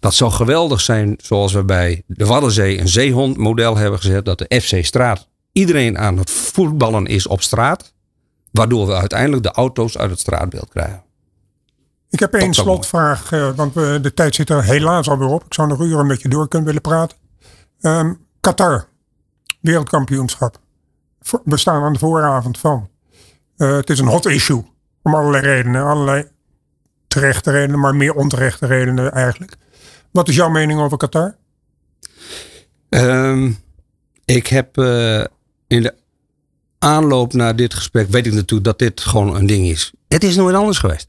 [0.00, 4.24] Dat zou geweldig zijn zoals we bij de Waddenzee een zeehondmodel hebben gezet.
[4.24, 7.94] Dat de FC Straat iedereen aan het voetballen is op straat.
[8.56, 11.02] Waardoor we uiteindelijk de auto's uit het straatbeeld krijgen.
[12.10, 15.44] Ik heb één slotvraag, uh, want we, de tijd zit er helaas alweer op.
[15.44, 17.16] Ik zou nog uren met je door kunnen willen praten.
[17.80, 18.88] Um, Qatar,
[19.60, 20.58] wereldkampioenschap.
[21.44, 22.88] We staan aan de vooravond van.
[23.56, 24.64] Uh, het is een hot issue.
[25.02, 25.84] Om allerlei redenen.
[25.84, 26.28] Allerlei
[27.06, 29.56] terechte redenen, maar meer onterechte redenen eigenlijk.
[30.10, 31.36] Wat is jouw mening over Qatar?
[32.88, 33.58] Um,
[34.24, 35.24] ik heb uh,
[35.66, 35.94] in de
[36.78, 39.92] aanloop naar dit gesprek, weet ik natuurlijk dat dit gewoon een ding is.
[40.08, 41.08] Het is nooit anders geweest.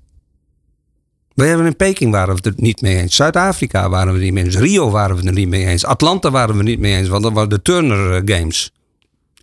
[1.33, 3.15] We hebben in Peking waren we het niet mee eens.
[3.15, 4.57] Zuid-Afrika waren we het niet mee eens.
[4.57, 5.85] Rio waren we het niet mee eens.
[5.85, 7.07] Atlanta waren we het niet mee eens.
[7.07, 8.71] Want dat waren de Turner eh, Games.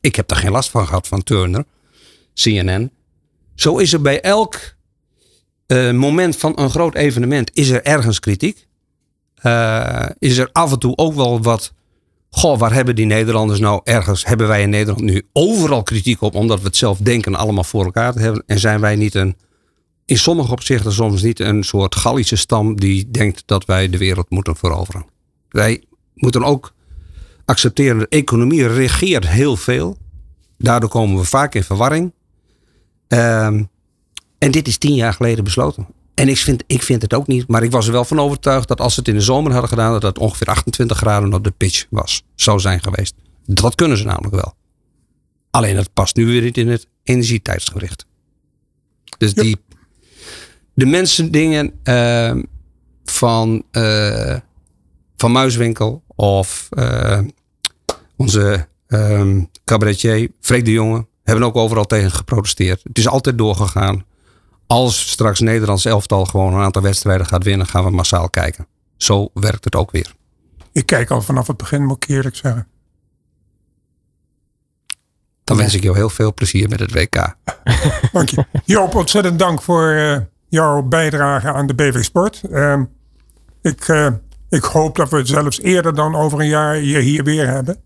[0.00, 1.64] Ik heb daar geen last van gehad van Turner.
[2.34, 2.90] CNN.
[3.54, 4.74] Zo is er bij elk
[5.66, 8.66] uh, moment van een groot evenement is er ergens kritiek.
[9.42, 11.72] Uh, is er af en toe ook wel wat.
[12.36, 14.24] Goh, waar hebben die Nederlanders nou ergens?
[14.24, 17.84] Hebben wij in Nederland nu overal kritiek op, omdat we het zelf denken allemaal voor
[17.84, 18.42] elkaar te hebben?
[18.46, 19.36] En zijn wij niet een,
[20.04, 24.30] in sommige opzichten soms niet een soort Gallische stam die denkt dat wij de wereld
[24.30, 25.06] moeten veroveren?
[25.48, 26.74] Wij moeten ook
[27.44, 29.96] accepteren, de economie regeert heel veel.
[30.58, 32.12] Daardoor komen we vaak in verwarring.
[33.08, 33.68] Um,
[34.38, 35.86] en dit is tien jaar geleden besloten.
[36.14, 37.48] En ik vind, ik vind het ook niet.
[37.48, 39.68] Maar ik was er wel van overtuigd dat als ze het in de zomer hadden
[39.68, 42.22] gedaan, dat het ongeveer 28 graden op de pitch was.
[42.34, 43.14] Zou zijn geweest.
[43.44, 44.54] Dat kunnen ze namelijk wel.
[45.50, 48.06] Alleen dat past nu weer niet in het energietijdsgericht.
[49.18, 49.56] Dus die,
[50.74, 52.42] de mensen dingen uh,
[53.04, 54.36] van, uh,
[55.16, 57.18] van Muiswinkel of uh,
[58.16, 62.80] onze um, cabaretier Freek de Jonge hebben ook overal tegen geprotesteerd.
[62.82, 64.04] Het is altijd doorgegaan.
[64.66, 68.66] Als straks Nederlands elftal gewoon een aantal wedstrijden gaat winnen, gaan we massaal kijken.
[68.96, 70.14] Zo werkt het ook weer.
[70.72, 72.66] Ik kijk al vanaf het begin, moet ik eerlijk zeggen.
[75.44, 77.34] Dan wens ik jou heel veel plezier met het WK.
[78.12, 78.46] Dank je.
[78.64, 80.16] Joop, ontzettend dank voor uh,
[80.48, 82.42] jouw bijdrage aan de BV Sport.
[82.50, 82.80] Uh,
[83.62, 84.08] ik, uh,
[84.48, 87.82] ik hoop dat we zelfs eerder dan over een jaar je hier weer hebben.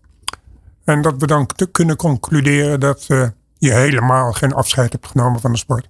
[0.83, 3.27] En dat we dan kunnen concluderen dat uh,
[3.57, 5.89] je helemaal geen afscheid hebt genomen van de sport.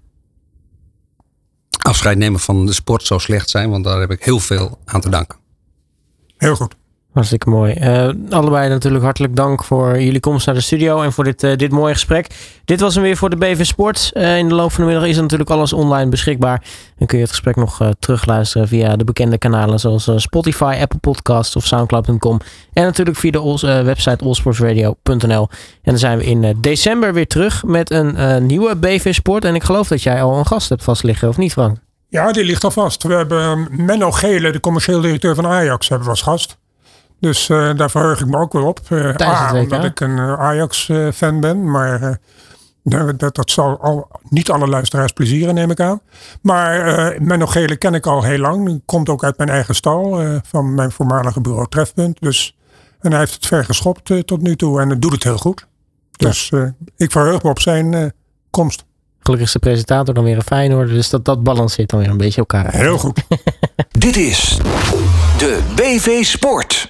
[1.90, 5.02] Afscheid nemen van de sport zou slecht zijn, want daar heb ik heel veel aan
[5.02, 5.38] te danken.
[6.38, 6.76] Heel goed.
[7.14, 7.76] Hartstikke mooi.
[7.82, 11.55] Uh, allebei natuurlijk hartelijk dank voor jullie komst naar de studio en voor dit, uh,
[11.55, 12.28] dit mooie gesprek.
[12.66, 14.12] Dit was hem weer voor de BV Sport.
[14.14, 16.64] Uh, in de loop van de middag is natuurlijk alles online beschikbaar.
[16.97, 21.55] En kun je het gesprek nog terugluisteren via de bekende kanalen zoals Spotify, Apple Podcasts
[21.55, 22.39] of Soundcloud.com.
[22.74, 25.49] En natuurlijk via de website allsportsradio.nl.
[25.82, 29.45] En dan zijn we in december weer terug met een nieuwe BV Sport.
[29.45, 31.78] En ik geloof dat jij al een gast hebt vast liggen, of niet Frank?
[32.10, 33.03] Ja, die ligt al vast.
[33.03, 36.57] We hebben Menno Gele, de commercieel directeur van Ajax, hebben we als gast.
[37.20, 38.80] Dus uh, daar verheug ik me ook wel op.
[38.90, 41.72] Uh, A, omdat ik een uh, Ajax-fan ben.
[41.72, 42.20] Maar
[42.84, 46.02] dat, dat zal al, niet alle luisteraars plezieren, neem ik aan.
[46.42, 48.82] Maar Menno Gele ken ik al heel lang.
[48.86, 50.22] Komt ook uit mijn eigen stal.
[50.44, 52.22] van mijn voormalige bureau Trefpunt.
[52.22, 52.58] Dus,
[53.00, 54.82] en hij heeft het ver geschopt tot nu toe.
[54.82, 55.68] En doet het heel goed.
[56.12, 56.52] Dus
[56.98, 58.14] ik verheug me op zijn
[58.50, 58.86] komst.
[59.20, 60.90] Gelukkig is de presentator dan weer een Feyenoord.
[60.90, 63.22] Dus dat, dat balanceert dan weer een beetje elkaar Heel goed.
[64.00, 64.58] Dit is
[65.38, 66.88] de BV Sport.